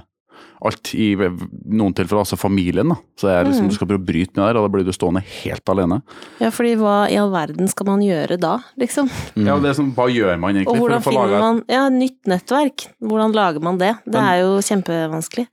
alt 0.61 0.91
i 0.93 1.15
noen 1.17 1.95
tilfeller, 1.97 2.21
altså 2.21 2.37
familien. 2.37 2.89
da. 2.93 2.97
Så 3.17 3.29
er 3.33 3.45
liksom, 3.47 3.65
Mm. 3.65 3.69
du 3.71 3.75
skal 3.75 3.87
prøve 3.89 4.03
å 4.03 4.05
bryte 4.07 4.37
med 4.37 4.45
det, 4.45 4.49
her, 4.49 4.57
og 4.61 4.65
da 4.67 4.73
blir 4.77 4.85
du 4.85 4.93
stående 4.93 5.23
helt 5.25 5.65
alene. 5.73 6.03
Ja, 6.39 6.51
fordi 6.51 6.75
hva 6.77 7.09
i 7.11 7.17
all 7.17 7.31
verden 7.31 7.67
skal 7.69 7.87
man 7.87 8.01
gjøre 8.01 8.39
da, 8.39 8.59
liksom? 8.79 9.09
Ja, 9.37 9.59
det 9.59 9.71
er 9.71 9.75
sånn, 9.81 9.95
Hva 9.95 10.09
gjør 10.13 10.39
man 10.39 10.55
egentlig 10.57 10.69
Og 10.69 10.77
for 10.77 10.91
å 10.91 11.01
få 11.01 11.11
finner 11.13 11.29
laga 11.29 11.41
man 11.41 11.65
ja, 11.67 11.89
nytt 11.89 12.25
nettverk? 12.27 12.89
Hvordan 13.01 13.33
lager 13.33 13.63
man 13.63 13.79
det? 13.79 13.97
Det 14.05 14.13
Men- 14.21 14.25
er 14.25 14.41
jo 14.43 14.59
kjempevanskelig. 14.61 15.47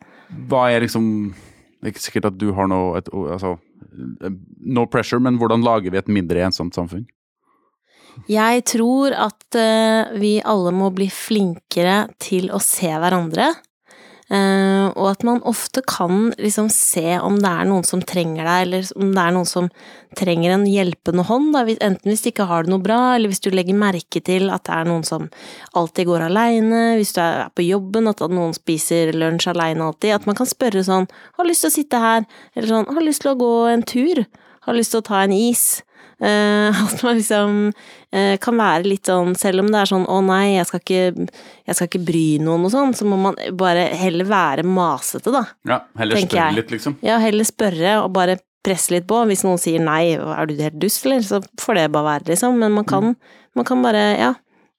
Hva 0.49 0.71
er 0.75 0.81
liksom 0.81 1.33
Det 1.81 1.87
er 1.87 1.91
ikke 1.93 2.11
sikkert 2.11 2.25
at 2.25 2.37
du 2.37 2.51
har 2.53 2.67
noe 2.67 2.97
et, 2.97 3.05
altså, 3.13 3.59
No 4.65 4.85
pressure, 4.87 5.19
men 5.19 5.37
hvordan 5.39 5.63
lager 5.63 5.89
vi 5.91 5.97
et 5.97 6.07
mindre 6.07 6.37
ensomt 6.43 6.73
samfunn? 6.73 7.05
Jeg 8.25 8.65
tror 8.67 9.13
at 9.13 9.55
eh, 9.55 10.17
vi 10.19 10.37
alle 10.41 10.73
må 10.75 10.89
bli 10.95 11.07
flinkere 11.13 12.07
til 12.19 12.49
å 12.51 12.59
se 12.63 12.89
hverandre. 12.89 13.53
eh, 14.33 14.87
og 14.89 15.05
at 15.11 15.23
man 15.23 15.39
ofte 15.47 15.83
kan 15.87 16.33
liksom 16.35 16.67
se 16.73 17.19
om 17.23 17.37
det 17.39 17.47
er 17.47 17.69
noen 17.69 17.85
som 17.87 18.01
trenger 18.01 18.43
deg, 18.43 18.65
eller 18.65 18.89
om 18.97 19.13
det 19.13 19.23
er 19.23 19.35
noen 19.37 19.47
som 19.47 19.69
trenger 20.17 20.55
en 20.55 20.65
hjelpende 20.67 21.23
hånd. 21.29 21.53
Da. 21.55 21.63
Enten 21.77 22.11
hvis 22.11 22.25
de 22.25 22.33
ikke 22.33 22.49
har 22.49 22.65
det 22.65 22.73
noe 22.73 22.83
bra, 22.83 23.15
eller 23.15 23.31
hvis 23.31 23.43
du 23.45 23.51
legger 23.53 23.77
merke 23.77 24.19
til 24.19 24.49
at 24.51 24.65
det 24.67 24.75
er 24.75 24.89
noen 24.89 25.05
som 25.07 25.29
alltid 25.77 26.09
går 26.09 26.27
aleine, 26.27 26.83
hvis 26.99 27.15
du 27.15 27.21
er 27.23 27.47
på 27.55 27.67
jobben, 27.69 28.11
at 28.11 28.25
noen 28.27 28.55
spiser 28.57 29.13
lunsj 29.15 29.53
aleine 29.53 29.87
alltid. 29.87 30.17
At 30.17 30.27
man 30.27 30.35
kan 30.35 30.49
spørre 30.49 30.83
sånn 30.83 31.07
'Har 31.07 31.45
lyst 31.45 31.63
til 31.63 31.71
å 31.71 31.77
sitte 31.77 31.97
her?' 31.99 32.25
Eller 32.55 32.67
sånn 32.67 32.89
'Har 32.91 33.03
lyst 33.05 33.21
til 33.21 33.31
å 33.31 33.39
gå 33.39 33.71
en 33.71 33.83
tur?' 33.83 34.25
'Har 34.67 34.73
lyst 34.75 34.91
til 34.91 34.99
å 34.99 35.07
ta 35.07 35.23
en 35.23 35.31
is?' 35.31 35.83
Eh, 36.17 36.81
at 36.85 37.03
man 37.05 37.19
liksom 37.19 37.57
eh, 38.11 38.37
kan 38.41 38.57
være 38.57 38.87
litt 38.89 39.09
sånn, 39.09 39.35
selv 39.37 39.61
om 39.61 39.69
det 39.69 39.83
er 39.83 39.91
sånn 39.91 40.07
'Å 40.09 40.17
nei, 40.25 40.55
jeg 40.55 40.69
skal 40.69 40.81
ikke, 40.81 41.27
jeg 41.69 41.77
skal 41.77 41.91
ikke 41.91 42.05
bry 42.07 42.25
noen' 42.41 42.65
og 42.65 42.73
sånn, 42.73 42.95
så 42.97 43.05
må 43.05 43.19
man 43.21 43.37
bare 43.53 43.87
heller 43.93 44.25
være 44.25 44.65
masete, 44.65 45.33
da. 45.35 45.45
Ja, 45.69 45.81
Heller 45.99 46.23
spørre 46.23 46.55
litt, 46.57 46.73
liksom. 46.73 46.97
Ja, 47.05 47.19
heller 47.21 47.45
spørre 47.45 47.99
og 48.01 48.11
bare 48.17 48.39
presse 48.65 48.91
litt 48.91 49.07
på. 49.07 49.21
Hvis 49.29 49.45
noen 49.45 49.61
sier 49.61 49.79
nei, 49.79 50.17
er 50.17 50.49
du 50.49 50.57
helt 50.57 50.79
dust, 50.81 51.05
eller? 51.05 51.21
Så 51.23 51.41
får 51.61 51.79
det 51.79 51.87
bare 51.93 52.09
være, 52.17 52.29
liksom. 52.33 52.57
Men 52.59 52.75
man 52.75 52.87
kan, 52.89 53.15
man 53.55 53.67
kan 53.67 53.85
bare, 53.85 54.03
ja, 54.19 54.33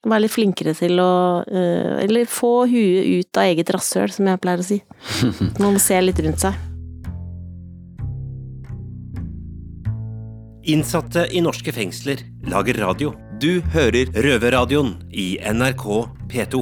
være 0.06 0.26
litt 0.26 0.34
flinkere 0.34 0.74
til 0.78 1.00
å 1.02 1.42
eh, 1.46 2.04
Eller 2.04 2.28
få 2.30 2.66
huet 2.70 3.06
ut 3.06 3.40
av 3.40 3.48
eget 3.50 3.70
rasshøl, 3.74 4.10
som 4.14 4.26
jeg 4.30 4.42
pleier 4.42 4.62
å 4.62 4.66
si. 4.66 4.82
Man 5.62 5.74
må 5.74 5.82
se 5.82 6.00
litt 6.02 6.20
rundt 6.24 6.44
seg. 6.44 6.67
Innsatte 10.68 11.24
i 11.32 11.40
norske 11.40 11.72
fengsler 11.72 12.20
lager 12.50 12.76
radio. 12.82 13.14
Du 13.40 13.60
hører 13.72 14.10
Røverradioen 14.12 14.96
i 15.16 15.38
NRK 15.40 15.84
P2. 16.28 16.60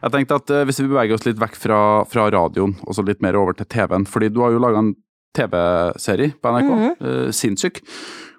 Jeg 0.00 0.12
tenkte 0.14 0.38
at 0.40 0.52
eh, 0.54 0.62
Hvis 0.64 0.78
vi 0.80 0.86
beveger 0.88 1.12
oss 1.18 1.26
litt 1.28 1.40
vekk 1.42 1.58
fra, 1.60 1.80
fra 2.08 2.24
radioen 2.32 2.72
og 2.86 2.96
så 2.96 3.04
litt 3.04 3.20
mer 3.20 3.36
over 3.36 3.52
til 3.58 3.68
TV-en 3.68 4.06
fordi 4.08 4.30
du 4.32 4.40
har 4.40 4.54
jo 4.54 4.62
laga 4.62 4.80
en 4.80 4.94
TV-serie 5.36 6.32
på 6.42 6.50
NRK, 6.54 6.70
Mhm. 6.70 6.94
eh, 7.04 7.28
Sinnssyk, 7.36 7.82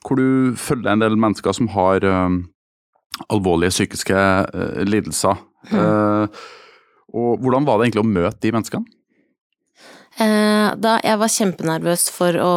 hvor 0.03 0.17
du 0.17 0.55
følger 0.59 0.91
en 0.95 1.03
del 1.05 1.15
mennesker 1.21 1.53
som 1.55 1.69
har 1.75 2.03
eh, 2.03 2.39
alvorlige 3.31 3.69
psykiske 3.75 4.17
uh, 4.17 4.81
lidelser. 4.87 5.37
Eh, 5.69 6.41
og 7.13 7.39
Hvordan 7.43 7.67
var 7.67 7.77
det 7.77 7.85
egentlig 7.91 8.01
å 8.01 8.09
møte 8.09 8.39
de 8.41 8.51
menneskene? 8.55 8.87
Eh, 10.19 10.69
da 10.75 10.97
jeg 11.05 11.19
var 11.21 11.31
kjempenervøs 11.31 12.09
for 12.11 12.35
å 12.43 12.55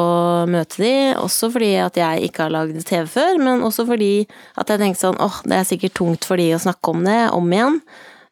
møte 0.51 0.81
de, 0.83 0.95
også 1.21 1.53
fordi 1.55 1.71
at 1.79 1.99
jeg 1.99 2.27
ikke 2.27 2.49
har 2.49 2.55
lagd 2.55 2.81
TV 2.83 3.07
før, 3.13 3.39
men 3.39 3.63
også 3.63 3.87
fordi 3.87 4.27
at 4.59 4.73
jeg 4.73 4.83
tenkte 4.83 5.05
sånn 5.05 5.21
åh, 5.23 5.39
det 5.47 5.61
er 5.61 5.69
sikkert 5.69 5.95
tungt 6.01 6.27
for 6.27 6.41
de 6.41 6.49
å 6.57 6.65
snakke 6.65 6.91
om 6.91 7.07
det 7.07 7.21
om 7.37 7.55
igjen. 7.55 7.79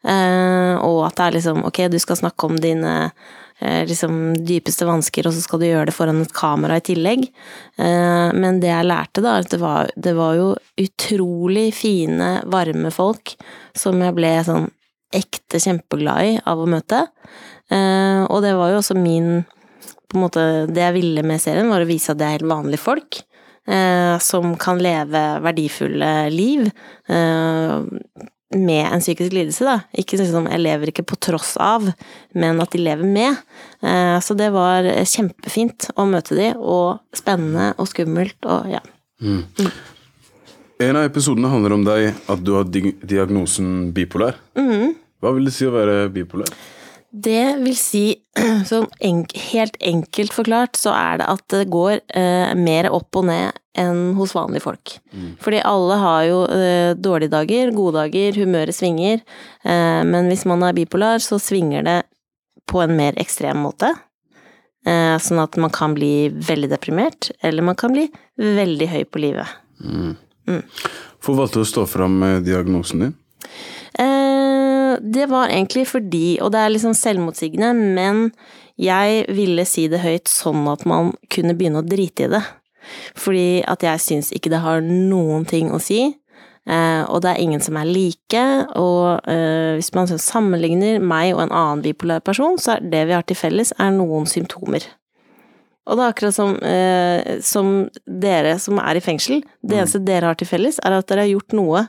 Eh, 0.03 0.75
og 0.83 1.05
at 1.07 1.15
det 1.15 1.25
er 1.29 1.37
liksom 1.37 1.63
ok, 1.69 1.85
du 1.87 1.97
skal 2.03 2.19
snakke 2.19 2.49
om 2.49 2.59
dine 2.59 2.93
eh, 3.63 3.87
liksom 3.87 4.35
dypeste 4.43 4.89
vansker, 4.89 5.29
og 5.29 5.37
så 5.37 5.45
skal 5.45 5.63
du 5.63 5.69
gjøre 5.69 5.87
det 5.87 5.95
foran 5.95 6.19
et 6.25 6.35
kamera 6.35 6.81
i 6.81 6.87
tillegg. 6.91 7.29
Men 7.79 8.59
det 8.59 8.69
jeg 8.69 8.89
lærte, 8.89 9.23
da, 9.23 9.37
det 9.39 9.57
var, 9.61 9.87
det 9.95 10.17
var 10.19 10.35
jo 10.35 10.49
utrolig 10.83 11.69
fine, 11.77 12.35
varme 12.51 12.91
folk 12.93 13.37
som 13.77 14.03
jeg 14.03 14.19
ble 14.19 14.35
sånn 14.45 14.67
ekte 15.13 15.61
kjempeglad 15.61 16.27
i 16.27 16.37
av 16.49 16.61
å 16.61 16.69
møte. 16.69 17.05
Eh, 17.73 18.23
og 18.29 18.43
det 18.45 18.53
var 18.57 18.73
jo 18.73 18.79
også 18.81 18.97
min 18.99 19.43
på 20.13 20.19
en 20.19 20.27
måte, 20.27 20.41
Det 20.69 20.77
jeg 20.77 20.93
ville 20.93 21.23
med 21.25 21.41
serien, 21.41 21.71
var 21.73 21.81
å 21.81 21.89
vise 21.89 22.13
at 22.13 22.19
det 22.19 22.27
er 22.27 22.37
helt 22.37 22.51
vanlige 22.51 22.83
folk. 22.83 23.23
Eh, 23.65 24.19
som 24.19 24.53
kan 24.59 24.77
leve 24.77 25.21
verdifulle 25.41 26.29
liv. 26.29 26.69
Eh, 27.07 27.81
med 28.53 28.85
en 28.85 29.01
psykisk 29.01 29.33
lidelse, 29.33 29.65
da. 29.65 29.79
Ikke 29.97 30.19
liksom 30.19 30.45
jeg 30.51 30.61
lever 30.61 30.91
ikke 30.91 31.05
på 31.09 31.17
tross 31.17 31.55
av, 31.57 31.87
men 32.37 32.61
at 32.61 32.75
de 32.75 32.83
lever 32.83 33.07
med. 33.07 33.39
Eh, 33.81 34.19
så 34.21 34.37
det 34.37 34.51
var 34.53 34.85
kjempefint 35.09 35.89
å 35.97 36.05
møte 36.05 36.37
de, 36.37 36.51
og 36.59 37.01
spennende 37.15 37.71
og 37.79 37.89
skummelt 37.89 38.37
og 38.45 38.69
ja. 38.75 38.83
En 40.83 40.99
av 40.99 41.07
episodene 41.07 41.49
handler 41.49 41.77
om 41.77 41.87
deg, 41.87 42.11
at 42.29 42.43
du 42.43 42.53
har 42.57 42.67
diagnosen 42.67 43.93
bipolar. 43.95 44.37
Mm. 44.59 44.93
Hva 45.23 45.31
vil 45.33 45.47
det 45.47 45.55
si 45.55 45.65
å 45.65 45.73
være 45.73 46.11
bipolar? 46.13 46.51
Det 47.13 47.57
vil 47.61 47.75
si, 47.77 48.05
sånn 48.69 48.87
en, 49.05 49.19
helt 49.51 49.75
enkelt 49.85 50.33
forklart, 50.33 50.79
så 50.79 50.95
er 50.97 51.21
det 51.21 51.27
at 51.29 51.43
det 51.53 51.67
går 51.73 51.99
eh, 52.09 52.53
mer 52.57 52.89
opp 52.89 53.19
og 53.21 53.27
ned 53.29 53.59
enn 53.77 54.15
hos 54.17 54.33
vanlige 54.37 54.65
folk. 54.65 54.95
Fordi 55.41 55.59
alle 55.65 55.97
har 56.01 56.23
jo 56.27 56.39
eh, 56.53 56.93
dårlige 56.97 57.33
dager, 57.33 57.73
gode 57.73 58.01
dager, 58.01 58.37
humøret 58.37 58.77
svinger. 58.77 59.21
Eh, 59.65 60.01
men 60.09 60.29
hvis 60.29 60.45
man 60.49 60.65
er 60.65 60.75
bipolar, 60.77 61.21
så 61.21 61.39
svinger 61.41 61.85
det 61.85 61.99
på 62.69 62.81
en 62.81 62.95
mer 62.97 63.17
ekstrem 63.21 63.61
måte. 63.65 63.93
Eh, 64.85 65.15
sånn 65.21 65.41
at 65.41 65.57
man 65.61 65.73
kan 65.73 65.93
bli 65.97 66.29
veldig 66.33 66.69
deprimert, 66.73 67.31
eller 67.41 67.65
man 67.65 67.77
kan 67.79 67.93
bli 67.95 68.07
veldig 68.37 68.89
høy 68.93 69.03
på 69.05 69.21
livet. 69.23 69.53
Hvorfor 70.43 71.37
valgte 71.39 71.61
du 71.61 71.65
å 71.65 71.73
stå 71.73 71.85
fram 71.87 72.17
med 72.19 72.45
diagnosen 72.49 73.05
din? 73.05 73.13
Eh, 73.93 74.32
det 75.03 75.27
var 75.27 75.51
egentlig 75.51 75.85
fordi, 75.91 76.39
og 76.41 76.53
det 76.53 76.61
er 76.63 76.71
liksom 76.71 76.95
selvmotsigende, 76.95 77.73
men 77.75 78.29
jeg 78.79 79.25
ville 79.35 79.65
si 79.67 79.89
det 79.91 80.01
høyt 80.01 80.31
sånn 80.31 80.63
at 80.71 80.85
man 80.89 81.11
kunne 81.33 81.55
begynne 81.57 81.83
å 81.83 81.87
drite 81.87 82.27
i 82.27 82.31
det. 82.31 82.43
Fordi 83.19 83.63
at 83.69 83.83
jeg 83.83 84.03
syns 84.03 84.31
ikke 84.35 84.51
det 84.53 84.63
har 84.63 84.83
noen 84.83 85.45
ting 85.47 85.71
å 85.75 85.79
si. 85.83 86.01
Eh, 86.63 87.03
og 87.11 87.19
det 87.23 87.33
er 87.33 87.43
ingen 87.43 87.63
som 87.63 87.75
er 87.79 87.89
like, 87.89 88.43
og 88.79 89.27
eh, 89.27 89.75
hvis 89.75 89.91
man 89.95 90.07
sammenligner 90.07 91.03
meg 91.03 91.33
og 91.35 91.45
en 91.45 91.55
annen 91.55 91.83
bipolar 91.83 92.23
person, 92.23 92.55
så 92.55 92.77
er 92.77 92.85
det 92.93 93.05
vi 93.09 93.17
har 93.17 93.25
til 93.27 93.39
felles, 93.39 93.73
er 93.75 93.91
noen 93.95 94.27
symptomer. 94.29 94.87
Og 95.83 95.99
det 95.99 96.05
er 96.05 96.13
akkurat 96.13 96.35
som, 96.37 96.55
eh, 96.63 97.41
som 97.43 97.73
dere 98.07 98.55
som 98.63 98.79
er 98.79 98.95
i 98.95 99.03
fengsel, 99.03 99.43
det 99.59 99.81
eneste 99.81 99.99
dere 100.07 100.31
har 100.31 100.39
til 100.39 100.47
felles, 100.47 100.79
er 100.79 100.95
at 100.95 101.09
dere 101.11 101.25
har 101.25 101.33
gjort 101.33 101.57
noe 101.59 101.83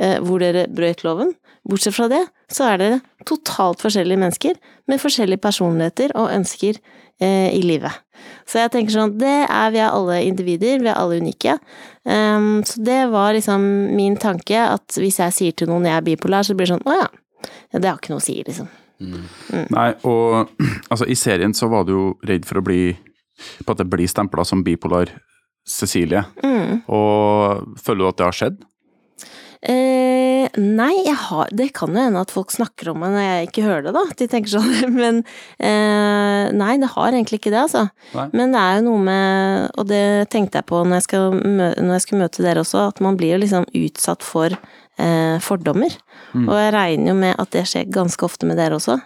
eh, 0.00 0.16
hvor 0.24 0.40
dere 0.40 0.64
brøt 0.72 1.04
loven. 1.04 1.34
Bortsett 1.66 1.96
fra 1.96 2.06
det, 2.10 2.22
så 2.52 2.68
er 2.70 2.78
dere 2.80 2.98
totalt 3.26 3.82
forskjellige 3.82 4.20
mennesker 4.22 4.58
med 4.86 5.02
forskjellige 5.02 5.42
personligheter 5.42 6.14
og 6.18 6.30
ønsker 6.30 6.78
eh, 7.18 7.50
i 7.50 7.62
livet. 7.64 7.90
Så 8.46 8.60
jeg 8.62 8.72
tenker 8.74 8.94
sånn, 8.94 9.16
det 9.18 9.34
er 9.44 9.72
vi 9.74 9.82
er 9.82 9.90
alle 9.90 10.20
individer, 10.28 10.78
vi 10.82 10.90
er 10.92 10.98
alle 10.98 11.18
unike. 11.22 11.56
Um, 12.06 12.62
så 12.66 12.82
det 12.86 13.00
var 13.10 13.34
liksom 13.34 13.64
min 13.98 14.14
tanke, 14.22 14.62
at 14.76 14.98
hvis 15.00 15.18
jeg 15.22 15.34
sier 15.34 15.56
til 15.58 15.70
noen 15.70 15.88
jeg 15.88 15.98
er 15.98 16.06
bipolar, 16.06 16.46
så 16.46 16.54
blir 16.54 16.68
det 16.68 16.76
sånn, 16.76 16.86
å 16.86 17.00
ja, 17.00 17.08
ja 17.74 17.82
det 17.82 17.90
har 17.90 17.98
ikke 17.98 18.14
noe 18.14 18.22
å 18.22 18.26
si, 18.26 18.38
liksom. 18.46 18.70
Nei, 19.74 19.90
og 20.08 20.54
altså, 20.92 21.04
i 21.10 21.18
serien 21.18 21.54
så 21.56 21.68
var 21.72 21.86
du 21.86 21.92
jo 21.96 22.06
redd 22.26 22.46
for 22.48 22.62
å 22.62 22.66
bli 22.66 22.94
på 23.66 23.74
at 23.74 23.82
det 23.82 23.90
blir 23.92 24.08
stempla 24.08 24.46
som 24.48 24.62
bipolar 24.64 25.10
Cecilie. 25.66 26.22
Og 26.86 27.76
føler 27.82 28.04
du 28.04 28.08
at 28.08 28.20
det 28.20 28.28
har 28.28 28.38
skjedd? 28.38 28.62
Eh, 29.66 30.46
nei, 30.62 30.92
jeg 31.02 31.16
har, 31.18 31.48
det 31.50 31.72
kan 31.74 31.90
jo 31.90 32.04
hende 32.04 32.20
at 32.22 32.30
folk 32.30 32.52
snakker 32.54 32.92
om 32.92 33.00
meg 33.02 33.16
når 33.16 33.24
jeg 33.24 33.48
ikke 33.48 33.64
hører 33.66 33.86
det, 33.88 33.94
da. 33.96 34.04
De 34.20 34.28
tenker 34.30 34.52
sånn, 34.52 34.94
men 35.00 35.22
eh, 35.58 36.52
nei, 36.54 36.76
det 36.82 36.92
har 36.92 37.10
egentlig 37.10 37.40
ikke 37.40 37.52
det, 37.54 37.64
altså. 37.64 37.86
Nei. 38.14 38.28
Men 38.36 38.54
det 38.54 38.62
er 38.62 38.78
jo 38.78 38.86
noe 38.86 39.02
med, 39.08 39.66
og 39.74 39.90
det 39.90 40.04
tenkte 40.34 40.62
jeg 40.62 40.68
på 40.70 40.84
når 40.84 41.00
jeg, 41.00 41.08
skal 41.08 41.36
når 41.42 41.92
jeg 41.96 42.06
skulle 42.06 42.22
møte 42.22 42.46
dere 42.46 42.62
også, 42.62 42.86
at 42.92 43.02
man 43.02 43.18
blir 43.18 43.34
jo 43.34 43.42
liksom 43.42 43.66
utsatt 43.82 44.26
for 44.26 44.54
eh, 44.54 45.36
fordommer. 45.42 45.98
Og 46.36 46.56
jeg 46.60 46.72
regner 46.74 47.12
jo 47.12 47.18
med 47.18 47.36
at 47.40 47.52
det 47.54 47.66
skjer 47.68 47.90
ganske 47.92 48.26
ofte 48.26 48.48
med 48.48 48.58
dere 48.60 48.78
også. 48.78 48.98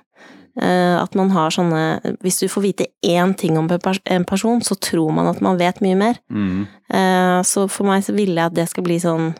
Eh, 0.61 0.97
at 0.99 1.14
man 1.14 1.31
har 1.31 1.52
sånne 1.55 2.17
Hvis 2.25 2.40
du 2.43 2.49
får 2.50 2.64
vite 2.64 2.87
én 3.07 3.37
ting 3.38 3.57
om 3.57 3.69
en 3.71 4.25
person, 4.26 4.61
så 4.61 4.75
tror 4.75 5.12
man 5.14 5.31
at 5.31 5.40
man 5.40 5.61
vet 5.61 5.81
mye 5.81 5.97
mer. 5.97 6.19
Eh, 6.90 7.38
så 7.47 7.69
for 7.71 7.87
meg 7.87 8.05
så 8.05 8.12
ville 8.12 8.35
jeg 8.35 8.50
at 8.50 8.59
det 8.59 8.69
skal 8.69 8.85
bli 8.85 8.99
sånn 9.00 9.33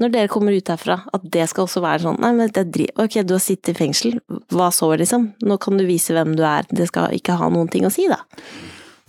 når 0.00 0.12
dere 0.14 0.32
kommer 0.32 0.56
ut 0.56 0.72
herfra, 0.72 0.96
at 1.12 1.24
det 1.36 1.46
skal 1.50 1.66
også 1.66 1.82
være 1.84 2.04
sånn 2.06 2.18
Nei, 2.22 2.32
men 2.36 2.50
det 2.50 2.64
er 2.64 3.04
ok, 3.04 3.20
du 3.26 3.36
har 3.36 3.44
sittet 3.44 3.74
i 3.74 3.78
fengsel, 3.82 4.18
hva 4.52 4.70
så, 4.74 4.90
liksom? 4.96 5.30
Nå 5.46 5.60
kan 5.62 5.80
du 5.80 5.86
vise 5.88 6.16
hvem 6.16 6.34
du 6.38 6.44
er. 6.46 6.68
Det 6.68 6.88
skal 6.90 7.14
ikke 7.16 7.36
ha 7.40 7.50
noen 7.52 7.68
ting 7.72 7.86
å 7.86 7.92
si, 7.92 8.08
da. 8.10 8.22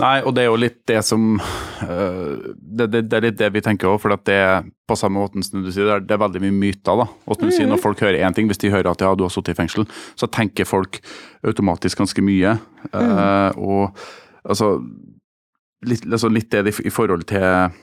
Nei, 0.01 0.17
og 0.25 0.33
det 0.33 0.43
er 0.43 0.49
jo 0.49 0.57
litt 0.57 0.79
det 0.89 1.01
som 1.05 1.35
øh, 1.37 2.53
det, 2.55 2.87
det, 2.89 3.03
det 3.11 3.17
er 3.17 3.25
litt 3.27 3.37
det 3.37 3.49
vi 3.53 3.61
tenker 3.63 3.91
òg, 3.91 3.99
for 4.01 4.15
at 4.15 4.23
det 4.25 4.39
på 4.89 4.97
samme 4.97 5.21
måten 5.21 5.45
som 5.45 5.61
du 5.61 5.69
sier, 5.69 5.85
det 5.85 5.93
er, 5.93 6.07
det 6.07 6.15
er 6.15 6.23
veldig 6.23 6.41
mye 6.45 6.55
myter. 6.57 7.03
da. 7.03 7.05
Og 7.27 7.37
som 7.37 7.45
du 7.47 7.53
sier, 7.53 7.69
Når 7.69 7.83
folk 7.83 8.01
hører 8.01 8.23
én 8.25 8.35
ting, 8.35 8.49
hvis 8.49 8.61
de 8.63 8.73
hører 8.73 8.91
at 8.91 9.03
ja, 9.03 9.13
du 9.15 9.23
har 9.27 9.33
sittet 9.33 9.53
i 9.53 9.59
fengsel, 9.61 9.85
så 10.19 10.27
tenker 10.27 10.69
folk 10.69 10.99
automatisk 11.47 12.01
ganske 12.01 12.25
mye. 12.25 12.57
Eh, 12.91 13.61
og 13.61 14.01
altså 14.41 14.73
litt, 15.87 16.05
altså 16.09 16.31
litt 16.31 16.51
det 16.51 16.75
i, 16.81 16.93
forhold 16.93 17.27
til 17.29 17.45
mm, 17.45 17.79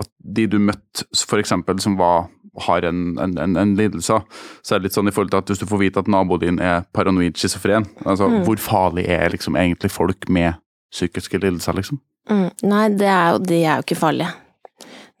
at 0.00 0.10
de 0.18 0.46
du 0.50 0.58
møtte, 0.62 1.06
eksempel, 1.38 1.80
som 1.80 1.98
var 2.00 2.26
har 2.66 2.82
en, 2.86 3.18
en, 3.18 3.38
en, 3.38 3.56
en 3.56 3.74
lidelse, 3.74 4.20
så 4.62 4.74
er 4.74 4.78
det 4.78 4.88
litt 4.88 4.96
sånn 4.98 5.10
i 5.10 5.14
forhold 5.14 5.32
til 5.32 5.42
at 5.42 5.50
hvis 5.50 5.62
du 5.64 5.66
får 5.66 5.80
vite 5.80 6.04
at 6.04 6.10
naboen 6.10 6.42
din 6.42 6.60
er 6.62 6.84
paranoid 6.94 7.38
schizofren, 7.40 7.88
altså 8.06 8.28
hvor 8.46 8.60
farlig 8.62 9.08
er 9.10 9.34
liksom 9.34 9.58
egentlig 9.58 9.90
folk 9.90 10.28
med 10.30 10.60
psykiske 10.94 11.40
lidelser, 11.42 11.74
liksom? 11.74 11.98
Mm. 12.30 12.48
Nei, 12.70 12.86
det 12.94 13.10
er 13.10 13.34
jo, 13.34 13.42
de 13.42 13.60
er 13.64 13.80
jo 13.80 13.86
ikke 13.86 13.98
farlige. 13.98 14.30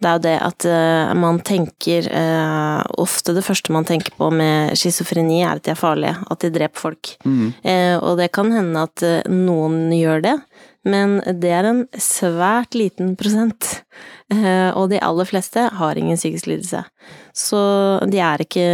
Det 0.02 0.10
er 0.10 0.16
jo 0.18 0.22
det 0.24 0.34
at 0.42 0.66
uh, 0.68 1.10
man 1.16 1.38
tenker 1.46 2.06
uh, 2.10 2.82
Ofte 3.00 3.32
det 3.36 3.44
første 3.46 3.72
man 3.72 3.86
tenker 3.88 4.14
på 4.18 4.28
med 4.34 4.74
schizofreni, 4.78 5.40
er 5.42 5.56
at 5.56 5.64
de 5.66 5.72
er 5.72 5.78
farlige. 5.78 6.14
At 6.30 6.44
de 6.44 6.50
dreper 6.54 6.80
folk. 6.80 7.14
Eh, 7.24 7.96
og 7.98 8.18
det 8.20 8.30
kan 8.34 8.52
hende 8.52 8.84
at 8.86 9.02
noen 9.30 9.88
gjør 9.94 10.24
det, 10.24 10.34
men 10.84 11.18
det 11.40 11.50
er 11.56 11.68
en 11.68 11.82
svært 12.00 12.76
liten 12.76 13.14
prosent. 13.20 13.82
Eh, 14.32 14.70
og 14.76 14.90
de 14.92 15.00
aller 15.04 15.28
fleste 15.28 15.66
har 15.78 16.00
ingen 16.00 16.18
psykisk 16.18 16.48
lidelse. 16.50 16.82
Så 17.36 17.60
de 18.10 18.20
er 18.20 18.44
ikke 18.44 18.66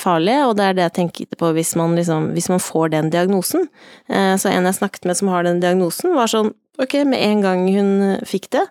farlige, 0.00 0.46
og 0.48 0.56
det 0.58 0.64
er 0.66 0.78
det 0.78 0.86
jeg 0.88 0.96
tenker 1.00 1.40
på 1.40 1.52
hvis 1.56 1.74
man, 1.78 1.96
liksom, 1.98 2.30
hvis 2.36 2.48
man 2.52 2.62
får 2.64 2.92
den 2.96 3.10
diagnosen. 3.12 3.68
Eh, 4.08 4.34
så 4.40 4.52
en 4.52 4.68
jeg 4.68 4.78
snakket 4.80 5.08
med 5.08 5.20
som 5.20 5.32
har 5.32 5.44
den 5.46 5.60
diagnosen, 5.62 6.14
var 6.16 6.30
sånn 6.32 6.52
ok, 6.80 7.02
med 7.04 7.20
en 7.20 7.42
gang 7.44 7.66
hun 7.74 7.92
fikk 8.24 8.48
det, 8.56 8.64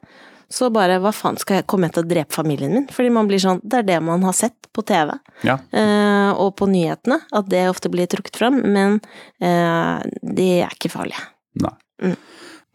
så 0.49 0.71
bare 0.73 0.95
hva 0.97 1.11
faen 1.13 1.37
skal 1.37 1.59
jeg 1.59 1.67
komme 1.69 1.91
til 1.93 2.01
å 2.01 2.09
drepe 2.09 2.33
familien 2.33 2.71
min? 2.73 2.87
Fordi 2.89 3.11
man 3.13 3.27
blir 3.29 3.37
sånn, 3.41 3.59
det 3.61 3.83
er 3.83 3.85
det 3.91 3.99
man 4.01 4.23
har 4.25 4.33
sett 4.33 4.55
på 4.73 4.81
TV 4.81 5.11
Ja. 5.45 5.59
eh, 5.71 6.31
og 6.33 6.55
på 6.57 6.65
nyhetene, 6.71 7.19
at 7.29 7.49
det 7.51 7.67
ofte 7.69 7.91
blir 7.93 8.09
trukket 8.09 8.39
fram, 8.41 8.57
men 8.65 8.97
eh, 9.41 10.01
de 10.25 10.47
er 10.63 10.73
ikke 10.73 10.89
farlige. 10.89 11.21
Nei. 11.61 11.75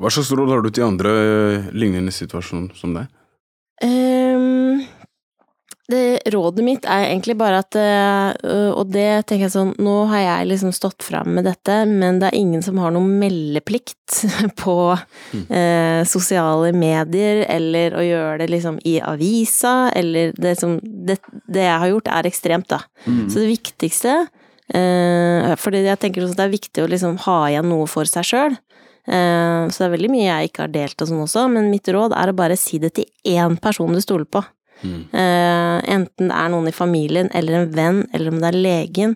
Hva 0.01 0.11
slags 0.11 0.33
råd 0.35 0.51
har 0.51 0.65
du 0.65 0.73
til 0.75 0.89
andre 0.89 1.13
eh, 1.15 1.71
lignende 1.77 2.15
situasjoner 2.15 2.75
som 2.79 2.97
deg? 2.97 3.11
Um, 3.85 4.83
det 5.91 6.31
rådet 6.33 6.65
mitt 6.65 6.87
er 6.89 7.11
egentlig 7.11 7.35
bare 7.37 7.59
at 7.61 7.77
øh, 7.77 8.71
Og 8.73 8.87
det 8.95 9.27
tenker 9.29 9.45
jeg 9.45 9.53
sånn 9.53 9.73
Nå 9.85 9.97
har 10.09 10.23
jeg 10.23 10.47
liksom 10.49 10.73
stått 10.73 11.05
fram 11.05 11.35
med 11.37 11.45
dette, 11.45 11.83
men 11.91 12.23
det 12.23 12.31
er 12.31 12.39
ingen 12.39 12.63
som 12.65 12.79
har 12.81 12.95
noen 12.95 13.19
meldeplikt 13.21 14.23
på 14.63 14.77
eh, 14.95 16.01
sosiale 16.09 16.73
medier, 16.73 17.43
eller 17.53 17.99
å 17.99 18.07
gjøre 18.07 18.39
det 18.41 18.49
liksom 18.55 18.79
i 18.89 18.97
avisa, 19.05 19.91
eller 19.93 20.33
det 20.41 20.55
som 20.61 20.79
det, 20.81 21.19
det 21.53 21.67
jeg 21.67 21.83
har 21.83 21.93
gjort, 21.93 22.11
er 22.17 22.31
ekstremt, 22.31 22.71
da. 22.73 22.81
Så 23.05 23.43
det 23.43 23.51
viktigste 23.51 24.15
eh, 24.73 25.53
Fordi 25.61 25.85
jeg 25.85 26.01
tenker 26.01 26.25
også 26.25 26.39
at 26.39 26.41
det 26.41 26.49
er 26.49 26.57
viktig 26.57 26.85
å 26.85 26.91
liksom 26.95 27.21
ha 27.27 27.39
igjen 27.51 27.69
noe 27.69 27.89
for 27.91 28.09
seg 28.09 28.29
sjøl. 28.31 28.57
Eh, 29.05 29.63
så 29.69 29.83
det 29.83 29.87
er 29.87 29.95
veldig 29.99 30.13
mye 30.13 30.27
jeg 30.27 30.51
ikke 30.51 30.65
har 30.65 30.75
delt 30.75 31.03
og 31.05 31.11
sånn 31.11 31.25
også, 31.27 31.47
men 31.53 31.71
mitt 31.73 31.89
råd 31.93 32.15
er 32.17 32.31
å 32.33 32.37
bare 32.37 32.57
si 32.61 32.81
det 32.83 32.95
til 32.97 33.09
én 33.37 33.59
person 33.61 33.93
du 33.93 34.03
stoler 34.05 34.29
på. 34.29 34.45
Mm. 34.85 35.05
enten 35.15 36.29
det 36.29 36.35
er 36.37 36.49
noen 36.53 36.67
i 36.69 36.73
familien, 36.75 37.31
eller 37.33 37.55
en 37.57 37.71
venn, 37.73 38.01
eller 38.13 38.29
om 38.29 38.41
det 38.43 38.49
er 38.51 38.59
legen, 38.59 39.15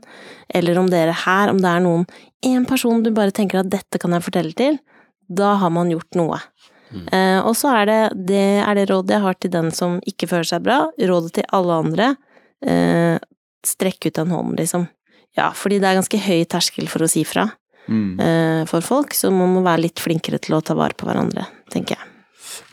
eller 0.55 0.79
om 0.81 0.87
dere 0.89 1.13
her, 1.27 1.51
om 1.53 1.59
det 1.61 1.69
er 1.69 1.83
noen 1.85 2.07
Én 2.47 2.63
person 2.65 3.03
du 3.03 3.11
bare 3.11 3.35
tenker 3.35 3.59
at 3.59 3.69
'dette 3.69 3.99
kan 3.99 4.15
jeg 4.15 4.23
fortelle 4.23 4.55
til', 4.55 4.79
da 5.29 5.57
har 5.59 5.71
man 5.75 5.91
gjort 5.91 6.15
noe. 6.15 6.39
Mm. 6.89 7.45
og 7.45 7.53
så 7.59 7.69
er 7.83 7.85
det, 7.85 8.27
det 8.31 8.63
er 8.65 8.75
det 8.79 8.89
rådet 8.89 9.11
jeg 9.11 9.21
har 9.21 9.35
til 9.35 9.51
den 9.51 9.71
som 9.75 9.99
ikke 10.07 10.29
føler 10.31 10.49
seg 10.49 10.63
bra. 10.63 10.79
Rådet 10.97 11.35
til 11.35 11.45
alle 11.53 11.75
andre 11.83 12.07
eh, 12.65 13.19
strekk 13.67 14.07
ut 14.07 14.19
en 14.23 14.31
hånd, 14.31 14.57
liksom. 14.57 14.87
Ja, 15.37 15.51
fordi 15.53 15.81
det 15.83 15.91
er 15.91 15.99
ganske 15.99 16.19
høy 16.23 16.47
terskel 16.49 16.89
for 16.89 17.05
å 17.05 17.11
si 17.11 17.25
fra 17.29 17.51
Mm. 17.89 18.21
eh, 18.21 18.63
for 18.69 18.85
folk, 18.85 19.15
så 19.17 19.31
man 19.33 19.55
må 19.57 19.63
være 19.65 19.87
litt 19.87 20.01
flinkere 20.03 20.39
til 20.45 20.55
å 20.59 20.63
ta 20.65 20.75
vare 20.79 20.95
på 20.99 21.07
hverandre, 21.09 21.47
tenker 21.73 21.97
jeg. 21.97 22.11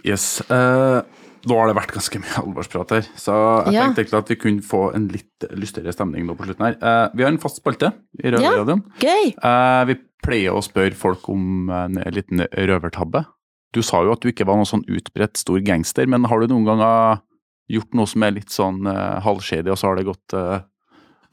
Yes. 0.05 0.41
Uh, 0.49 1.01
nå 1.45 1.57
har 1.59 1.67
det 1.69 1.75
vært 1.77 1.93
ganske 1.93 2.19
mye 2.21 2.39
alvorsprat 2.43 2.91
her, 2.97 3.07
så 3.19 3.35
jeg 3.67 3.73
Ja. 3.77 3.85
tenkte 3.93 4.17
at 4.17 4.29
vi 4.29 4.35
kunne 4.41 4.61
få 4.65 4.93
en 4.97 5.07
litt 5.13 5.45
lystigere 5.51 5.93
stemning 5.93 6.25
nå 6.27 6.35
på 6.37 6.45
slutten 6.47 6.65
her. 6.67 6.75
Uh, 6.81 7.09
vi 7.15 7.23
har 7.25 7.31
en 7.31 7.39
fast 7.41 7.61
spalte 7.61 7.93
i 8.21 8.27
Ja. 8.29 8.37
Røverradioen. 8.37 8.83
Gøy! 9.01 9.33
Uh, 9.43 9.85
vi 9.91 9.97
pleier 10.25 10.53
å 10.57 10.63
spørre 10.65 10.95
folk 10.97 11.27
om 11.29 11.69
en 11.69 11.99
liten 12.11 12.41
røvertabbe. 12.49 13.25
Du 13.75 13.81
sa 13.85 13.99
jo 14.03 14.13
at 14.15 14.21
du 14.23 14.29
ikke 14.31 14.45
var 14.47 14.55
noen 14.57 14.65
sånn 14.69 14.85
utbredt 14.89 15.37
stor 15.37 15.59
gangster, 15.61 16.07
men 16.07 16.23
har 16.25 16.39
du 16.41 16.47
noen 16.53 16.65
ganger 16.65 17.19
gjort 17.69 17.93
noe 17.97 18.07
som 18.09 18.23
er 18.23 18.31
litt 18.37 18.49
sånn 18.53 18.85
uh, 18.87 19.19
halvskjedig, 19.25 19.69
og 19.73 19.77
så 19.77 19.89
har 19.91 19.99
det 19.99 20.05
gått 20.07 20.33
uh, 20.37 20.59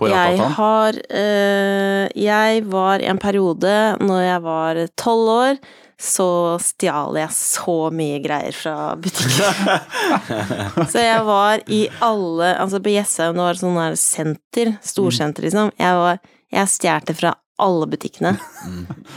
på 0.03 0.11
Jeg 0.13 0.51
har 0.59 0.99
øh, 0.99 2.09
Jeg 2.19 2.65
var 2.73 3.03
i 3.03 3.09
en 3.11 3.21
periode, 3.23 3.77
når 4.03 4.21
jeg 4.27 4.43
var 4.45 4.83
tolv 5.01 5.33
år, 5.33 5.63
så 6.03 6.59
stjal 6.63 7.19
jeg 7.21 7.31
så 7.37 7.77
mye 7.95 8.19
greier 8.25 8.57
fra 8.57 8.75
butikken. 8.99 9.79
så 10.93 11.05
jeg 11.05 11.23
var 11.29 11.63
i 11.71 11.85
alle 12.03 12.57
Altså 12.59 12.83
på 12.83 12.91
Jessheim, 12.91 13.37
det 13.39 13.47
var 13.47 13.61
sånn 13.61 13.79
der 13.79 13.99
senter, 14.01 14.75
storsenter, 14.83 15.47
liksom. 15.47 15.71
Jeg 15.79 16.01
var 16.03 16.19
Jeg 16.53 16.75
stjal 16.75 17.15
fra 17.17 17.37
alle 17.63 17.87
butikkene. 17.87 18.35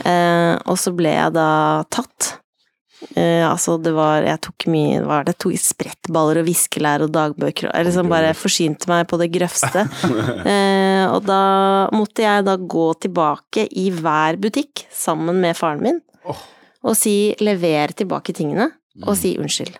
uh, 0.06 0.54
og 0.70 0.76
så 0.78 0.92
ble 0.94 1.10
jeg 1.16 1.34
da 1.34 1.48
tatt. 1.90 2.36
Eh, 3.12 3.44
altså, 3.44 3.76
det 3.82 3.92
var 3.92 4.24
Jeg 4.24 4.40
tok 4.46 4.64
mye 4.72 5.00
Hva 5.02 5.18
var 5.18 5.26
det? 5.28 5.34
Tok 5.42 5.56
sprettballer 5.60 6.40
og 6.40 6.46
viskelær 6.48 7.04
og 7.04 7.12
dagbøker 7.12 7.68
og 7.68 7.86
liksom 7.86 8.08
bare 8.08 8.32
forsynte 8.36 8.88
meg 8.90 9.04
på 9.10 9.20
det 9.20 9.30
grøvste. 9.34 9.86
Eh, 10.46 11.04
og 11.10 11.24
da 11.26 11.88
måtte 11.94 12.22
jeg 12.22 12.44
da 12.46 12.54
gå 12.56 12.86
tilbake 13.02 13.66
i 13.78 13.88
hver 13.94 14.38
butikk 14.40 14.84
sammen 14.94 15.40
med 15.42 15.56
faren 15.58 15.82
min 15.82 15.98
og 16.86 16.94
si 16.98 17.34
'lever 17.40 17.94
tilbake 17.98 18.34
tingene', 18.36 18.70
og 19.02 19.16
si 19.18 19.34
unnskyld. 19.40 19.74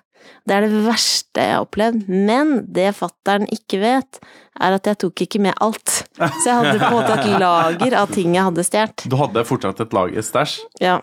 Det 0.47 0.57
er 0.57 0.67
det 0.67 0.83
verste 0.87 1.43
jeg 1.43 1.55
har 1.55 1.65
opplevd, 1.67 2.09
men 2.09 2.65
det 2.67 2.95
fattern 2.99 3.47
ikke 3.53 3.81
vet, 3.83 4.21
er 4.61 4.77
at 4.77 4.89
jeg 4.89 4.99
tok 5.03 5.23
ikke 5.27 5.41
med 5.45 5.55
alt. 5.65 5.93
Så 6.17 6.45
jeg 6.49 6.55
hadde 6.57 6.79
på 6.81 6.89
en 6.89 6.95
måte 6.97 7.15
et 7.19 7.27
lager 7.43 7.97
av 8.01 8.11
ting 8.15 8.35
jeg 8.37 8.47
hadde 8.49 8.65
stjålet. 8.67 9.05
Du 9.11 9.17
hadde 9.21 9.45
fortsatt 9.49 9.81
et 9.85 9.93
lager 9.97 10.25
stæsj? 10.25 10.57
Ja. 10.83 10.97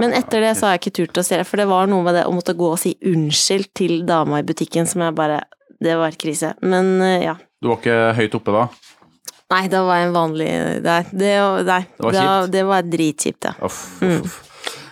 Men 0.00 0.14
etter 0.16 0.42
det 0.44 0.54
så 0.58 0.66
har 0.68 0.76
jeg 0.76 0.82
ikke 0.84 0.96
turt 1.00 1.20
å 1.22 1.26
stjele, 1.26 1.46
for 1.48 1.62
det 1.62 1.68
var 1.70 1.90
noe 1.90 2.02
med 2.06 2.18
det 2.18 2.26
å 2.28 2.34
måtte 2.34 2.56
gå 2.58 2.72
og 2.74 2.78
si 2.82 2.96
unnskyld 3.06 3.70
til 3.78 4.00
dama 4.08 4.40
i 4.42 4.46
butikken 4.46 4.88
som 4.90 5.04
jeg 5.06 5.16
bare 5.18 5.42
Det 5.80 5.94
var 5.96 6.12
krise. 6.20 6.54
Men 6.60 7.00
eh, 7.00 7.22
ja. 7.24 7.36
Du 7.62 7.70
var 7.70 7.78
ikke 7.80 7.98
høyt 8.18 8.34
oppe 8.36 8.52
da? 8.52 8.66
Nei, 9.50 9.64
da 9.72 9.80
var 9.82 9.98
jeg 9.98 10.08
en 10.10 10.14
vanlig 10.14 10.48
Nei, 10.84 11.00
det, 11.10 11.30
nei, 11.66 11.80
Det 11.96 12.04
var 12.06 12.14
kjipt. 12.20 12.52
det 12.54 12.64
var 12.68 12.86
dritkjipt, 12.92 13.48
ja. 13.48 13.54
Uff, 13.66 13.80
uff, 14.04 14.24
uff. 14.28 14.38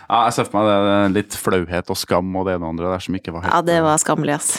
Ja, 0.08 0.22
jeg 0.24 0.38
ser 0.38 0.46
for 0.48 0.56
meg 0.64 0.68
det 0.88 0.96
litt 1.18 1.34
flauhet 1.36 1.90
og 1.92 1.98
skam 2.00 2.30
og 2.40 2.46
det 2.48 2.54
ene 2.56 2.64
og 2.64 2.72
andre 2.72 2.94
der 2.94 3.02
som 3.04 3.16
ikke 3.18 3.34
var 3.34 3.44
helt 3.44 3.52
Ja, 3.52 3.60
det 3.68 3.76
var 3.84 4.00
skammelig, 4.00 4.38
ass. 4.38 4.54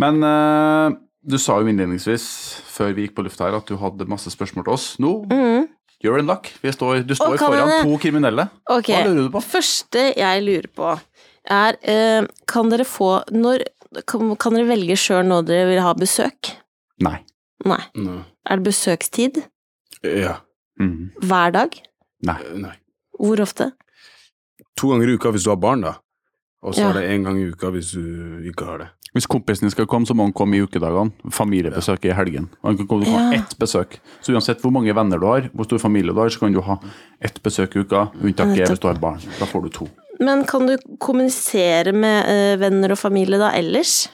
Men 0.00 0.22
eh, 0.24 0.96
du 1.26 1.38
sa 1.42 1.58
jo 1.60 1.70
innledningsvis, 1.70 2.24
før 2.70 2.92
vi 2.96 3.06
gikk 3.06 3.16
på 3.16 3.24
lufta 3.26 3.48
her, 3.48 3.58
at 3.58 3.68
du 3.68 3.78
hadde 3.80 4.06
masse 4.10 4.30
spørsmål 4.32 4.66
til 4.66 4.74
oss. 4.76 4.86
Nå, 5.02 5.12
mm. 5.30 5.66
you're 6.04 6.20
in 6.20 6.28
luck. 6.30 6.52
Vi 6.62 6.72
står, 6.74 7.02
du 7.06 7.14
står 7.18 7.34
okay, 7.34 7.46
foran 7.46 7.72
to 7.82 7.98
kriminelle. 8.02 8.48
Okay. 8.70 8.94
Hva 8.94 9.08
lurer 9.08 9.26
du 9.26 9.32
på? 9.34 9.42
Første 9.44 10.04
jeg 10.16 10.44
lurer 10.46 10.70
på, 10.70 10.92
er 11.46 11.78
eh, 11.86 12.26
Kan 12.50 12.72
dere 12.72 12.82
få 12.82 13.20
Når 13.30 13.62
kan, 14.10 14.32
kan 14.34 14.56
dere 14.56 14.66
velge 14.66 14.96
sjøl 14.98 15.28
når 15.28 15.44
dere 15.46 15.68
vil 15.70 15.82
ha 15.84 15.92
besøk? 15.96 16.50
Nei. 17.06 17.20
Nei. 17.64 17.82
Nei. 17.94 18.18
Er 18.46 18.60
det 18.60 18.66
besøkstid? 18.66 19.38
Ja. 20.02 20.40
Mm. 20.80 21.12
Hver 21.22 21.54
dag? 21.54 21.78
Nei. 22.26 22.36
Eh, 22.42 22.58
Nei. 22.66 22.74
Hvor 23.16 23.40
ofte? 23.40 23.70
To 24.76 24.90
ganger 24.92 25.08
i 25.08 25.16
uka 25.16 25.32
hvis 25.32 25.46
du 25.46 25.52
har 25.54 25.60
barn, 25.60 25.86
da. 25.86 25.96
Og 26.66 26.74
så 26.74 26.82
Ja. 26.82 26.90
er 26.90 27.00
det 27.00 27.10
én 27.14 27.24
gang 27.24 27.38
i 27.40 27.48
uka 27.48 27.70
hvis 27.70 27.92
du 27.94 28.42
ikke 28.50 28.66
har 28.66 28.78
det. 28.78 28.88
Hvis 29.16 29.26
kompisen 29.32 29.64
din 29.64 29.72
skal 29.72 29.86
komme, 29.88 30.04
så 30.04 30.12
må 30.12 30.26
han 30.28 30.34
komme 30.36 30.58
i 30.58 30.60
ukedagene. 30.60 31.14
Familiebesøk 31.32 32.04
i 32.04 32.12
helgen. 32.12 32.50
Han 32.66 32.76
kan 32.76 32.86
komme, 32.90 33.06
Ja. 33.08 33.30
ett 33.40 33.54
besøk. 33.58 33.96
Så 34.20 34.34
uansett 34.36 34.60
hvor 34.60 34.70
mange 34.74 34.92
venner 34.94 35.18
du 35.18 35.24
har, 35.26 35.48
hvor 35.56 35.64
stor 35.64 35.78
familie 35.80 36.12
du 36.12 36.20
har, 36.20 36.28
så 36.28 36.40
kan 36.40 36.52
du 36.52 36.60
ha 36.60 36.76
ett 37.24 37.40
besøk 37.42 37.76
i 37.76 37.80
uka. 37.86 38.10
Unntaket 38.20 38.60
er 38.60 38.74
hvis 38.74 38.82
du 38.82 38.88
har 38.88 39.00
barn. 39.00 39.22
Da 39.40 39.46
får 39.48 39.62
du 39.64 39.68
to. 39.70 39.88
Men 40.20 40.44
kan 40.44 40.66
du 40.68 40.76
kommunisere 41.00 41.92
med 41.92 42.28
eh, 42.28 42.56
venner 42.60 42.92
og 42.92 42.98
familie 43.00 43.38
da 43.40 43.50
ellers? 43.56 44.08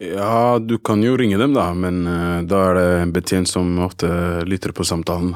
Ja, 0.00 0.58
du 0.62 0.78
kan 0.78 1.02
jo 1.02 1.16
ringe 1.18 1.38
dem, 1.40 1.52
da, 1.56 1.72
men 1.74 2.06
eh, 2.06 2.42
da 2.48 2.62
er 2.70 2.74
det 2.78 2.86
en 3.02 3.12
betjent 3.12 3.48
som 3.50 3.78
ofte 3.84 4.08
lytter 4.46 4.72
på 4.72 4.84
samtalen. 4.86 5.34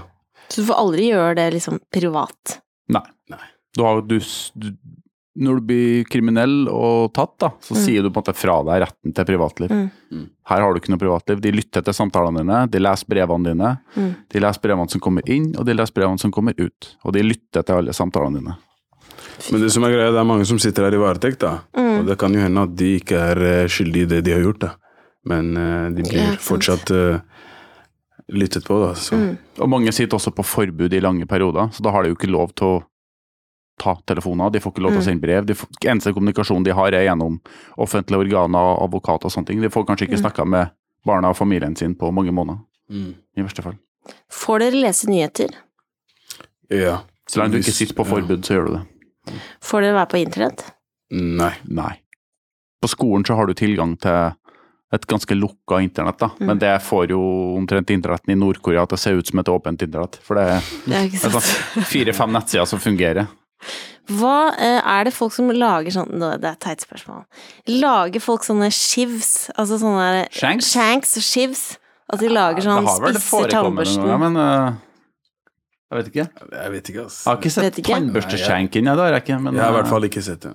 Så 0.49 0.63
du 0.63 0.69
får 0.69 0.79
aldri 0.79 1.09
gjøre 1.11 1.37
det 1.41 1.47
liksom 1.57 1.81
privat? 1.93 2.59
Nei. 2.93 3.05
Nei. 3.33 3.41
Du 3.77 3.83
har, 3.87 4.03
du, 4.05 4.19
du, 4.55 4.73
når 5.33 5.61
du 5.61 5.68
blir 5.71 6.09
kriminell 6.12 6.66
og 6.68 7.12
tatt, 7.16 7.33
da, 7.40 7.49
så 7.64 7.77
sier 7.79 8.05
du 8.05 8.11
på 8.11 8.21
en 8.21 8.25
måte 8.25 8.35
fra 8.37 8.59
deg 8.68 8.83
retten 8.85 9.14
til 9.16 9.27
privatliv. 9.31 9.73
Mm. 9.73 10.27
Her 10.51 10.64
har 10.64 10.75
du 10.75 10.81
ikke 10.81 10.92
noe 10.92 11.01
privatliv. 11.01 11.40
De 11.40 11.55
lytter 11.55 11.85
til 11.87 11.97
samtalene 11.97 12.42
dine, 12.42 12.59
de 12.68 12.83
leser 12.83 13.09
brevene 13.09 13.55
dine. 13.55 13.71
Mm. 13.97 14.11
De 14.35 14.42
leser 14.45 14.64
brevene 14.66 14.92
som 14.92 15.03
kommer 15.05 15.33
inn, 15.33 15.49
og 15.57 15.64
de 15.68 15.77
leser 15.79 15.97
brevene 15.97 16.21
som 16.21 16.35
kommer 16.35 16.59
ut. 16.61 16.90
Og 17.07 17.16
de 17.16 17.25
lytter 17.25 17.64
til 17.64 17.81
alle 17.81 17.97
samtalene 17.97 18.42
dine. 18.42 18.59
Men 19.51 19.64
det 19.64 19.73
som 19.73 19.87
er 19.87 19.95
greia, 19.95 20.12
det 20.12 20.21
er 20.21 20.29
mange 20.29 20.47
som 20.49 20.61
sitter 20.61 20.87
her 20.87 20.99
i 20.99 21.01
varetekt, 21.01 21.40
da. 21.42 21.55
Mm. 21.79 21.95
Og 22.03 22.07
det 22.11 22.18
kan 22.21 22.37
jo 22.37 22.45
hende 22.45 22.68
at 22.68 22.77
de 22.79 22.92
ikke 23.01 23.25
er 23.33 23.42
eh, 23.49 23.71
skyldige 23.73 24.09
i 24.09 24.12
det 24.12 24.23
de 24.29 24.37
har 24.37 24.45
gjort, 24.45 24.66
da. 24.66 24.75
Men 25.33 25.53
uh, 25.57 25.88
de 25.95 26.03
blir 26.03 26.18
Ja, 26.18 26.31
fortsatt 26.42 26.90
uh, 26.90 27.21
lyttet 28.35 28.66
på, 28.66 28.79
da. 28.83 28.95
Så. 28.99 29.16
Mm. 29.16 29.37
Og 29.62 29.71
mange 29.71 29.92
sitter 29.95 30.18
også 30.18 30.35
på 30.35 30.45
forbud 30.47 30.92
i 30.92 31.03
lange 31.03 31.29
perioder, 31.31 31.71
så 31.73 31.85
da 31.85 31.92
har 31.95 32.03
de 32.03 32.12
jo 32.12 32.18
ikke 32.18 32.33
lov 32.33 32.53
til 32.59 32.68
å 32.68 32.81
ta 33.83 33.95
telefoner, 34.07 34.53
de 34.55 34.61
får 34.62 34.73
ikke 34.77 34.85
lov 34.87 34.92
til 34.95 35.01
å 35.01 35.03
Mm. 35.03 35.09
sende 35.11 35.25
brev. 35.27 35.47
De 35.51 35.55
får, 35.59 35.68
eneste 35.90 36.12
kommunikasjon 36.14 36.64
de 36.64 36.73
har 36.79 36.95
er 36.95 37.05
gjennom 37.09 37.40
offentlige 37.79 38.23
organer, 38.27 38.59
og 38.59 38.85
advokater 38.88 39.27
og 39.27 39.33
sånne 39.35 39.47
ting. 39.51 39.61
De 39.61 39.68
får 39.73 39.87
kanskje 39.87 40.07
ikke 40.09 40.18
Mm. 40.21 40.25
snakka 40.25 40.47
med 40.47 40.71
barna 41.05 41.31
og 41.31 41.37
familien 41.37 41.77
sin 41.77 41.95
på 41.95 42.12
mange 42.12 42.31
måneder, 42.33 42.61
Mm. 42.90 43.14
i 43.37 43.42
verste 43.42 43.62
fall. 43.62 43.79
Får 44.31 44.59
dere 44.61 44.81
lese 44.83 45.07
nyheter? 45.09 45.51
Ja. 46.71 47.01
Så 47.29 47.40
lenge 47.40 47.53
du 47.53 47.59
ikke 47.62 47.73
sitter 47.75 47.95
på 47.95 48.07
ja. 48.07 48.14
forbud, 48.16 48.42
så 48.45 48.55
gjør 48.57 48.66
du 48.68 48.73
det. 48.79 49.40
Får 49.62 49.81
dere 49.85 49.95
være 49.95 50.11
på 50.11 50.21
internett? 50.27 50.64
Nei. 51.12 51.53
Nei. 51.68 51.99
På 52.83 52.88
skolen 52.90 53.25
så 53.25 53.37
har 53.37 53.47
du 53.47 53.55
tilgang 53.55 53.97
til 54.01 54.33
et 54.92 55.07
ganske 55.09 55.33
lukka 55.38 55.79
internett, 55.81 56.18
da. 56.18 56.29
Mm. 56.40 56.47
Men 56.47 56.59
det 56.59 56.73
får 56.83 57.09
jo 57.14 57.21
omtrent 57.57 57.88
internetten 57.95 58.33
i 58.35 58.37
Nord-Korea 58.37 58.85
til 58.87 58.97
å 58.97 59.01
se 59.01 59.11
ut 59.16 59.27
som 59.31 59.38
et 59.40 59.47
åpent 59.49 59.81
internett. 59.87 60.18
For 60.23 60.35
det 60.37 60.45
er, 60.51 61.07
er 61.07 61.09
sånn 61.23 61.85
fire-fem 61.88 62.33
nettsider 62.35 62.66
som 62.68 62.79
fungerer. 62.83 63.29
Hva 64.11 64.53
eh, 64.59 64.81
er 64.81 65.07
det 65.07 65.12
folk 65.14 65.35
som 65.35 65.51
lager 65.55 65.94
sånn 65.94 66.18
Det 66.18 66.42
er 66.42 66.55
et 66.57 66.62
teit 66.62 66.83
spørsmål. 66.83 67.22
Lager 67.70 68.22
folk 68.25 68.46
sånne 68.46 68.70
shivs? 68.75 69.53
Altså 69.55 69.79
sånne 69.83 70.27
Shanks? 70.35 70.72
Shanks 70.75 71.14
og 71.20 71.27
shivs? 71.27 71.62
At 72.12 72.20
de 72.20 72.29
lager 72.33 72.66
sånn 72.66 72.88
spisser 72.90 73.53
tannbørsten? 73.55 74.03
ganger, 74.05 74.18
men 74.20 74.37
uh, 74.37 74.81
jeg 75.92 76.01
vet 76.01 76.11
ikke. 76.11 76.27
Jeg 76.57 76.72
vet 76.72 76.90
ikke, 76.90 77.03
altså. 77.05 77.22
Jeg 77.22 77.31
har 77.31 77.40
ikke 77.40 77.53
sett 77.53 77.64
Vet 77.64 77.79
ikke. 77.83 77.94
tannbørsteskjenken, 77.94 78.87
det 78.88 79.03
har 79.05 79.11
jeg 79.12 79.25
ikke. 79.27 79.38
Men, 79.44 79.57
Jeg 79.57 79.62
har 79.62 79.70
i 79.70 79.72
eh, 79.72 79.79
hvert 79.79 79.90
fall 79.92 80.07
ikke 80.09 80.22
sett 80.25 80.46
det. 80.46 80.53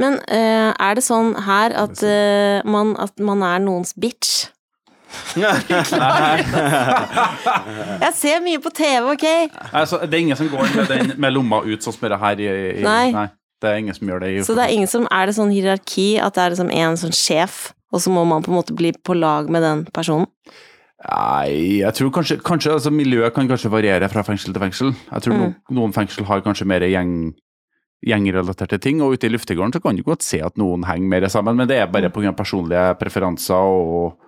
Men 0.00 0.16
uh, 0.26 0.70
er 0.74 0.96
det 0.98 1.04
sånn 1.06 1.34
her 1.46 1.74
at, 1.78 2.02
uh, 2.02 2.70
man, 2.70 2.96
at 2.98 3.22
man 3.22 3.44
er 3.46 3.62
noens 3.62 3.94
bitch? 3.94 4.48
Jeg 8.00 8.14
ser 8.16 8.40
mye 8.44 8.60
på 8.62 8.70
TV, 8.74 9.10
ok? 9.14 9.26
altså, 9.72 10.00
det 10.06 10.14
er 10.16 10.22
ingen 10.24 10.38
som 10.38 10.48
går 10.52 10.64
med, 10.76 10.88
den, 10.90 11.12
med 11.20 11.34
lomma 11.34 11.60
ut 11.66 11.82
sånn 11.84 11.94
som 11.96 12.08
det 12.12 12.18
her 12.22 12.40
i, 12.42 12.48
i 12.80 12.84
Nei. 12.86 13.26
Det 13.60 13.68
er 13.68 13.76
ingen 13.82 13.96
som 13.96 14.08
gjør 14.08 14.22
det 14.24 14.30
i 14.32 14.40
Så 14.46 14.54
det 14.56 14.64
er 14.64 14.72
ingen 14.72 14.88
som 14.88 15.04
Er 15.12 15.28
det 15.28 15.34
sånn 15.36 15.50
hierarki 15.52 16.06
at 16.22 16.32
det 16.38 16.42
er 16.46 16.54
liksom 16.54 16.70
en 16.72 16.96
sånn 17.00 17.12
sjef, 17.16 17.58
og 17.92 18.00
så 18.00 18.08
må 18.14 18.22
man 18.28 18.44
på 18.46 18.52
en 18.52 18.56
måte 18.60 18.76
bli 18.76 18.92
på 18.96 19.16
lag 19.18 19.50
med 19.52 19.62
den 19.66 19.82
personen? 19.92 20.26
Nei, 21.00 21.80
jeg 21.80 21.92
tror 21.96 22.10
kanskje, 22.12 22.36
kanskje 22.44 22.74
altså, 22.76 22.90
Miljøet 22.92 23.32
kan 23.36 23.48
kanskje 23.48 23.70
variere 23.72 24.08
fra 24.12 24.20
fengsel 24.26 24.52
til 24.52 24.60
fengsel. 24.60 24.90
Jeg 25.12 25.22
tror 25.24 25.32
Mm. 25.36 25.40
noen, 25.40 25.54
noen 25.78 25.94
fengsel 25.96 26.26
har 26.28 26.42
kanskje 26.44 26.66
mer 26.68 26.84
gjeng, 26.84 27.32
gjengrelaterte 28.04 28.78
ting, 28.84 29.00
og 29.00 29.14
ute 29.16 29.28
i 29.28 29.32
luftegården 29.32 29.72
så 29.72 29.80
kan 29.80 29.96
du 29.96 30.02
godt 30.04 30.22
se 30.24 30.42
at 30.44 30.56
noen 30.60 30.84
henger 30.84 31.08
mer 31.08 31.28
sammen, 31.32 31.56
men 31.56 31.68
det 31.68 31.78
er 31.80 31.86
bare 31.88 32.10
pga. 32.12 32.32
personlige 32.36 32.98
preferanser 33.00 33.56
og 33.56 34.18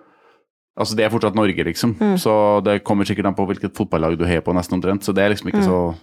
Altså, 0.79 0.95
det 0.97 1.05
er 1.05 1.09
fortsatt 1.13 1.35
Norge, 1.35 1.63
liksom, 1.63 1.93
Mm. 1.99 2.15
så 2.17 2.63
det 2.63 2.83
kommer 2.83 3.05
sikkert 3.05 3.27
an 3.27 3.35
på 3.35 3.45
hvilket 3.45 3.75
fotballag 3.77 4.17
du 4.17 4.25
heier 4.25 4.41
på, 4.41 4.53
nesten 4.55 4.73
omtrent, 4.81 5.03
så 5.03 5.13
det 5.13 5.23
er 5.23 5.29
liksom 5.29 5.51
ikke 5.51 5.61
Mm. 5.61 5.69
så 5.69 5.95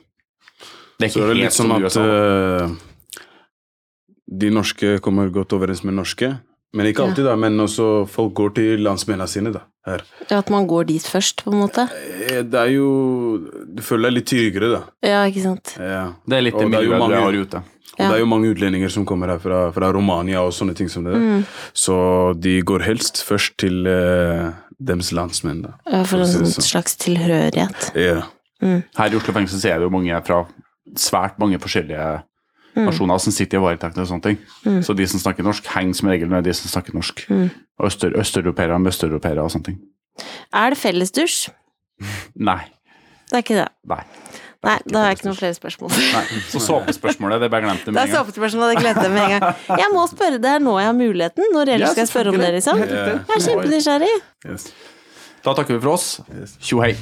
Det 1.00 1.06
er 1.06 1.08
Så 1.08 1.18
ikke 1.18 1.24
er 1.24 1.26
det 1.28 1.36
litt 1.36 1.42
helt 1.42 1.82
litt 1.82 1.92
sånn 1.92 2.66
at 2.66 2.68
eh, 2.70 2.76
de 4.38 4.50
norske 4.50 5.00
kommer 5.00 5.30
godt 5.32 5.52
overens 5.52 5.82
med 5.82 5.94
norske. 5.94 6.40
Men 6.72 6.86
ikke 6.86 7.02
Ja. 7.02 7.08
alltid, 7.10 7.24
da. 7.24 7.36
Men 7.36 7.58
også 7.58 8.06
folk 8.08 8.32
går 8.34 8.54
til 8.54 8.78
landsmennene 8.84 9.26
sine, 9.28 9.52
da. 9.52 9.60
Her. 9.86 10.02
At 10.30 10.50
man 10.50 10.66
går 10.68 10.84
dit 10.86 11.02
først, 11.02 11.42
på 11.44 11.50
en 11.52 11.60
måte? 11.62 11.88
Eh, 12.30 12.42
Det 12.42 12.54
er 12.54 12.70
jo 12.74 13.38
Du 13.74 13.82
føler 13.82 14.10
deg 14.10 14.12
litt 14.18 14.26
tryggere, 14.26 14.70
da. 14.74 14.82
Ja, 15.02 15.24
ikke 15.26 15.42
sant? 15.42 15.74
Ja. 15.78 16.12
Det 16.28 16.36
er 16.36 16.42
litt 16.42 16.54
det 16.54 16.64
Og 16.64 16.70
det 16.70 16.78
er 16.80 16.84
jo 16.84 16.92
du 16.92 16.98
mange- 16.98 17.16
har 17.16 17.32
ute. 17.32 17.56
Og 17.56 17.98
Ja. 17.98 18.08
det 18.08 18.16
er 18.16 18.20
jo 18.20 18.26
mange 18.26 18.54
utlendinger 18.54 18.90
som 18.90 19.04
kommer 19.04 19.26
her 19.28 19.38
fra, 19.38 19.72
fra 19.72 19.90
Romania 19.92 20.40
og 20.42 20.52
sånne 20.52 20.74
ting 20.76 20.88
som 20.88 21.04
det. 21.04 21.14
Mm. 21.14 21.44
Så 21.74 22.38
de 22.40 22.60
går 22.62 22.82
helst 22.82 23.24
først 23.24 23.56
til 23.58 23.86
uh, 23.86 24.52
dems 24.80 25.12
landsmenn, 25.12 25.62
da. 25.62 25.70
Ja, 25.90 26.04
for 26.04 26.18
en 26.18 26.26
si 26.26 26.38
det 26.38 26.46
sånn 26.46 26.60
sånn. 26.60 26.70
slags 26.82 26.96
tilhørighet. 26.96 27.94
Ja. 27.96 28.22
Her 28.62 29.08
i 29.10 29.16
Oslo 29.16 29.32
fengsel 29.32 29.58
så 29.58 29.70
er 29.74 29.78
det 29.80 29.90
jo 29.90 29.90
mange 29.90 30.24
fra 30.24 30.46
svært 30.94 31.38
mange 31.38 31.58
forskjellige 31.58 32.22
nasjoner 32.88 33.18
som 33.22 33.32
sitter 33.34 33.58
i 33.60 33.62
varetekt 33.64 33.98
og 34.00 34.08
sånne 34.10 34.22
ting. 34.26 34.38
Så 34.86 34.94
de 34.96 35.06
som 35.10 35.20
snakker 35.22 35.46
norsk, 35.46 35.66
henger 35.74 35.94
som 36.00 36.08
regel 36.12 36.28
med 36.32 36.44
de 36.48 36.54
som 36.56 36.70
snakker 36.72 36.94
norsk. 36.96 37.24
Og 37.80 37.86
øster, 37.88 38.14
østeuropeere 38.20 38.78
med 38.80 38.92
østeuropeere 38.92 39.42
og 39.44 39.50
sånne 39.54 39.70
ting. 39.72 39.80
Er 40.52 40.70
det 40.74 40.78
fellesdusj? 40.80 41.48
Nei. 42.50 42.62
Det 43.30 43.38
er 43.38 43.44
ikke 43.44 43.60
det. 43.60 43.68
Nei. 43.90 44.02
Nei, 44.60 44.74
da 44.92 44.98
har 45.00 45.06
jeg 45.08 45.16
ikke 45.20 45.26
noen 45.30 45.38
flere 45.38 45.56
spørsmål. 45.56 45.92
Nei. 45.96 46.22
Så 46.52 46.60
såpespørsmålet, 46.68 47.40
det 47.40 47.48
bare 47.52 47.64
glemte 47.64 47.86
Det 47.86 47.92
jeg 47.92 47.94
med 47.96 48.02
er 48.02 48.08
en 48.08 48.12
gang. 48.12 48.18
såpespørsmål, 48.26 48.74
jeg 48.74 48.82
glemte 48.82 49.04
det 49.06 49.12
med 49.14 49.22
en 49.24 49.32
gang. 49.38 49.62
Jeg 49.80 49.92
må 49.94 50.02
spørre 50.10 50.40
det 50.42 50.50
er 50.52 50.60
nå 50.66 50.74
jeg 50.82 50.90
har 50.90 50.98
muligheten. 50.98 51.46
Når 51.54 51.72
ellers 51.76 51.86
Ja, 51.88 51.92
skal 51.94 52.04
jeg 52.04 52.12
spørre 52.12 52.34
om 52.34 52.42
det, 52.42 52.50
liksom? 52.58 52.82
Jeg 52.84 53.14
er 53.16 53.46
kjempenysgjerrig. 53.46 54.12
Yes. 54.50 54.68
Da 55.46 55.56
takker 55.56 55.78
vi 55.78 55.80
for 55.80 55.94
oss. 55.96 56.10
Tjo 56.60 56.82
hei. 56.84 56.92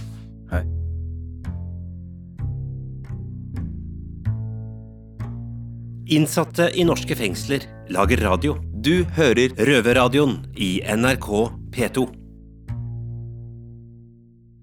Innsatte 6.09 6.71
i 6.73 6.87
norske 6.89 7.13
fengsler 7.13 7.67
lager 7.93 8.23
radio. 8.25 8.55
Du 8.73 9.05
hører 9.19 9.53
Røverradioen 9.61 10.39
i 10.57 10.79
NRK 10.81 11.27
P2. 11.75 12.05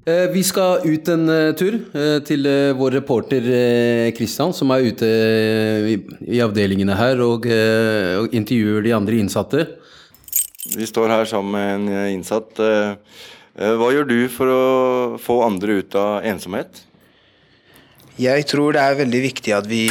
Eh, 0.10 0.26
Vi 0.34 0.42
skal 0.42 0.82
ut 0.90 1.12
en 1.14 1.30
eh, 1.30 1.52
tur 1.54 1.78
eh, 1.94 2.18
til 2.26 2.50
vår 2.80 2.98
reporter 2.98 3.46
Kristian, 4.18 4.56
som 4.58 4.74
er 4.74 4.90
ute 4.90 5.12
i, 5.94 6.42
avdelingene 6.42 6.98
her 6.98 7.22
og, 7.22 7.46
intervjuer 7.46 8.82
de 8.90 8.98
andre 8.98 9.22
innsatte. 9.22 9.70
Vi 10.74 10.90
står 10.90 11.14
her 11.14 11.30
sammen 11.30 11.54
med 11.54 11.94
en 12.02 12.14
innsatt. 12.18 12.58
Hva 12.58 13.94
gjør 13.94 14.10
du 14.10 14.20
for 14.34 14.50
å 14.50 14.62
få 15.22 15.44
andre 15.46 15.78
ut 15.78 15.94
av 15.94 16.26
ensomhet? 16.26 16.82
Jeg 18.18 18.50
tror 18.50 18.74
det 18.74 18.82
er 18.82 19.04
veldig 19.06 19.28
viktig 19.30 19.54
at 19.54 19.70
vi 19.70 19.86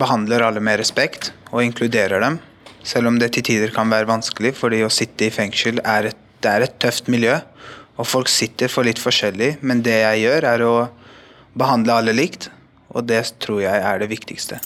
behandler 0.00 0.44
alle 0.46 0.62
med 0.64 0.78
respekt 0.80 1.32
og 1.52 1.62
inkluderer 1.64 2.22
dem. 2.24 2.38
Selv 2.82 3.10
om 3.12 3.18
det 3.20 3.32
til 3.36 3.44
tider 3.46 3.70
kan 3.74 3.90
være 3.92 4.08
vanskelig, 4.08 4.54
fordi 4.58 4.82
å 4.82 4.90
sitte 4.90 5.28
i 5.28 5.32
fengsel 5.34 5.78
er 5.84 6.10
et, 6.10 6.18
det 6.42 6.50
er 6.50 6.64
et 6.66 6.78
tøft 6.82 7.10
miljø. 7.12 7.36
Og 8.00 8.08
folk 8.08 8.30
sitter 8.32 8.72
for 8.72 8.88
litt 8.88 8.98
forskjellig, 8.98 9.58
men 9.62 9.82
det 9.84 9.98
jeg 10.00 10.24
gjør 10.24 10.46
er 10.54 10.64
å 10.66 10.76
behandle 11.54 11.98
alle 12.00 12.14
likt. 12.16 12.48
Og 12.92 13.04
det 13.08 13.22
tror 13.40 13.60
jeg 13.62 13.82
er 13.84 14.00
det 14.02 14.08
viktigste. 14.10 14.58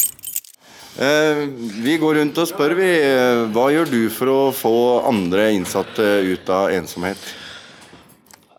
Eh, 0.97 1.43
Vi 1.85 1.99
går 2.01 2.17
rundt 2.23 2.39
og 2.41 2.49
spør, 2.49 2.75
vi. 2.79 2.89
eh, 3.05 3.43
Hva 3.53 3.67
gjør 3.75 3.91
du 3.91 4.09
for 4.11 4.33
å 4.33 4.53
få 4.55 4.77
andre 5.07 5.51
innsatte 5.53 6.07
ut 6.25 6.49
av 6.49 6.71
ensomhet? 6.73 7.19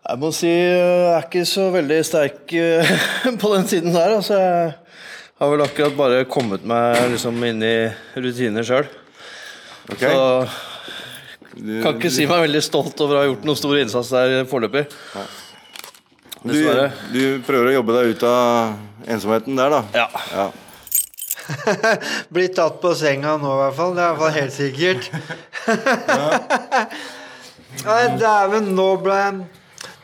Jeg 0.08 0.18
må 0.22 0.30
si 0.32 0.48
jeg 0.48 1.08
er 1.16 1.26
ikke 1.26 1.42
så 1.44 1.66
veldig 1.74 1.98
sterk 2.06 2.52
eh, 2.56 2.92
på 3.42 3.50
den 3.56 3.66
siden 3.68 3.92
der. 3.92 4.14
Altså, 4.20 4.38
jeg 4.38 4.77
har 5.38 5.50
vel 5.52 5.62
akkurat 5.62 5.94
bare 5.98 6.24
kommet 6.30 6.64
meg 6.66 7.12
liksom 7.14 7.44
inn 7.46 7.62
i 7.62 7.90
rutiner 8.18 8.64
sjøl. 8.66 8.86
Okay. 9.88 10.10
Så 10.10 10.48
kan 11.82 11.96
ikke 11.96 12.10
si 12.12 12.26
meg 12.28 12.40
veldig 12.46 12.62
stolt 12.62 13.00
over 13.02 13.14
å 13.16 13.20
ha 13.22 13.26
gjort 13.30 13.44
noen 13.46 13.58
stor 13.58 13.78
innsats 13.80 14.08
der 14.14 14.44
foreløpig. 14.50 14.84
du, 16.42 16.58
du 17.14 17.22
prøver 17.46 17.66
å 17.70 17.76
jobbe 17.78 17.92
deg 17.98 18.04
ut 18.14 18.22
av 18.28 18.38
ensomheten 19.08 19.56
der, 19.58 19.68
da? 19.74 19.80
Ja. 19.94 20.08
Ja. 20.34 20.46
Blitt 22.34 22.54
tatt 22.58 22.76
på 22.82 22.90
senga 22.98 23.30
nå, 23.40 23.50
i 23.54 23.58
hvert 23.62 23.76
fall. 23.78 23.92
Det 23.96 24.02
er 24.02 24.08
i 24.08 24.10
hvert 24.10 24.24
fall 24.24 24.36
helt 24.36 24.56
sikkert. 24.58 25.02
Nei, 27.88 28.04
dæven, 28.18 28.64
nå 28.74 28.96
ble 29.04 29.20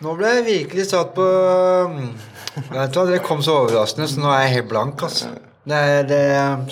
Nå 0.05 0.11
ble 0.18 0.29
jeg 0.37 0.44
virkelig 0.47 0.85
satt 0.90 1.11
på 1.16 1.27
Vet 2.54 2.92
du 2.94 2.98
hva, 3.00 3.06
Det 3.10 3.22
kom 3.26 3.42
så 3.42 3.60
overraskende, 3.64 4.08
så 4.10 4.22
nå 4.22 4.30
er 4.30 4.44
jeg 4.46 4.56
helt 4.58 4.70
blank, 4.70 5.02
altså. 5.06 5.32
Det 5.64 5.78
er 5.94 6.08
det, 6.08 6.24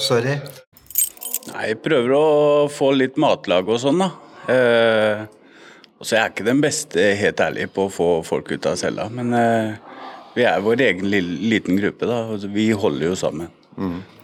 Sorry. 0.03 0.37
Nei, 1.53 1.63
jeg 1.73 1.81
prøver 1.83 2.13
å 2.15 2.27
få 2.71 2.93
litt 2.95 3.17
matlag 3.21 3.69
og 3.69 3.81
sånn, 3.83 4.03
da. 4.05 4.11
Eh, 4.53 5.23
og 5.99 6.07
så 6.07 6.17
er 6.17 6.21
jeg 6.25 6.35
ikke 6.35 6.47
den 6.51 6.61
beste, 6.63 7.07
helt 7.19 7.41
ærlig, 7.43 7.67
på 7.75 7.89
å 7.89 7.93
få 7.93 8.09
folk 8.27 8.53
ut 8.55 8.69
av 8.71 8.79
cella. 8.79 9.09
Men 9.11 9.35
eh, 9.39 9.73
vi 10.37 10.47
er 10.49 10.63
vår 10.63 10.85
egen 10.87 11.11
lille, 11.11 11.39
liten 11.51 11.79
gruppe, 11.81 12.07
da. 12.09 12.21
Vi 12.53 12.71
holder 12.73 13.11
jo 13.11 13.19
sammen. 13.19 13.51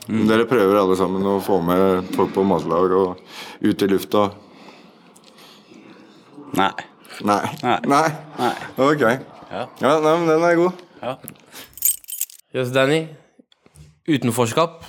Dere 0.09 0.47
prøver 0.49 0.79
alle 0.81 0.97
sammen 0.97 1.27
å 1.29 1.39
få 1.45 1.59
med 1.65 2.15
folk 2.15 2.31
på 2.37 2.45
matlag 2.49 2.95
og 2.97 3.19
ut 3.61 3.83
i 3.85 3.89
lufta? 3.91 4.29
Nei. 6.57 6.71
Nei. 7.29 7.43
Nei. 7.63 7.79
Nei. 7.93 8.07
Nei. 8.39 8.55
Ok. 8.81 9.05
Ja. 9.05 9.67
Ja, 9.83 9.93
nei, 10.01 10.15
men 10.15 10.31
den 10.31 10.47
er 10.49 10.57
god. 10.61 10.81
Ja. 11.03 11.17
Yes, 12.57 12.71
Danny. 12.73 13.03
Utenforskap. 14.09 14.87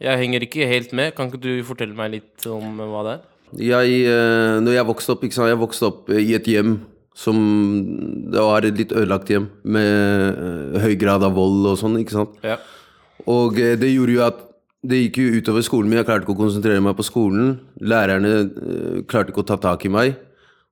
Jeg 0.00 0.18
henger 0.18 0.46
ikke 0.46 0.66
helt 0.66 0.94
med. 0.96 1.12
Kan 1.12 1.28
ikke 1.28 1.42
du 1.42 1.50
fortelle 1.68 1.92
meg 1.92 2.14
litt 2.14 2.46
om 2.48 2.78
hva 2.80 3.02
det 3.04 3.12
er? 3.12 3.26
Jeg, 3.60 3.98
eh, 4.08 4.60
når 4.64 4.78
jeg 4.78 4.88
vokste 4.88 5.12
opp, 5.12 5.26
jeg 5.28 5.58
vokste 5.60 5.90
opp 5.90 6.08
eh, 6.08 6.22
i 6.24 6.32
et 6.38 6.48
hjem 6.48 6.78
som 7.12 7.36
Det 8.32 8.40
var 8.40 8.64
et 8.64 8.78
litt 8.78 8.94
ødelagt 8.96 9.28
hjem 9.28 9.50
med 9.68 9.84
eh, 9.84 10.80
høy 10.80 10.94
grad 10.96 11.20
av 11.26 11.36
vold 11.36 11.68
og 11.74 11.76
sånn, 11.76 11.98
ikke 12.00 12.16
sant. 12.16 12.38
Ja. 12.40 12.56
Og 13.28 13.60
eh, 13.60 13.76
det 13.76 13.92
gjorde 13.92 14.16
jo 14.16 14.24
at 14.24 14.40
det 14.82 15.02
gikk 15.02 15.20
jo 15.20 15.42
utover 15.42 15.68
skolen 15.68 15.92
min. 15.92 16.00
Jeg 16.00 16.08
klarte 16.08 16.24
ikke 16.24 16.32
å 16.38 16.40
konsentrere 16.40 16.80
meg 16.80 16.96
på 16.96 17.04
skolen. 17.04 17.58
Lærerne 17.84 18.32
eh, 18.40 19.02
klarte 19.04 19.34
ikke 19.34 19.44
å 19.44 19.50
ta 19.52 19.60
tak 19.60 19.84
i 19.84 19.92
meg. 19.92 20.16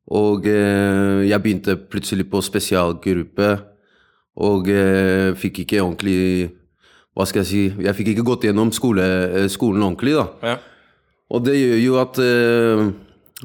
Og 0.09 0.48
eh, 0.48 1.29
jeg 1.29 1.44
begynte 1.44 1.76
plutselig 1.76 2.31
på 2.33 2.40
spesialgruppe, 2.42 3.53
og 4.38 4.69
eh, 4.71 5.35
fikk 5.38 5.64
ikke 5.64 5.83
ordentlig 5.83 6.51
Hva 7.16 7.27
skal 7.27 7.43
jeg 7.43 7.49
si 7.51 7.62
Jeg 7.83 7.97
fikk 7.99 8.12
ikke 8.12 8.27
gått 8.29 8.47
gjennom 8.47 8.71
skole, 8.73 9.03
eh, 9.03 9.49
skolen 9.51 9.83
ordentlig, 9.83 10.14
da. 10.14 10.27
Ja. 10.53 10.57
Og 11.31 11.45
det 11.47 11.57
gjør 11.59 11.81
jo 11.83 11.99
at 12.01 12.21
eh, 12.23 12.85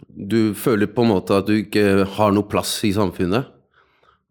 du 0.10 0.40
føler 0.58 0.92
på 0.92 1.06
en 1.06 1.14
måte 1.14 1.38
at 1.38 1.48
du 1.48 1.58
ikke 1.58 2.06
har 2.18 2.34
noe 2.36 2.48
plass 2.50 2.78
i 2.88 2.94
samfunnet. 2.96 3.52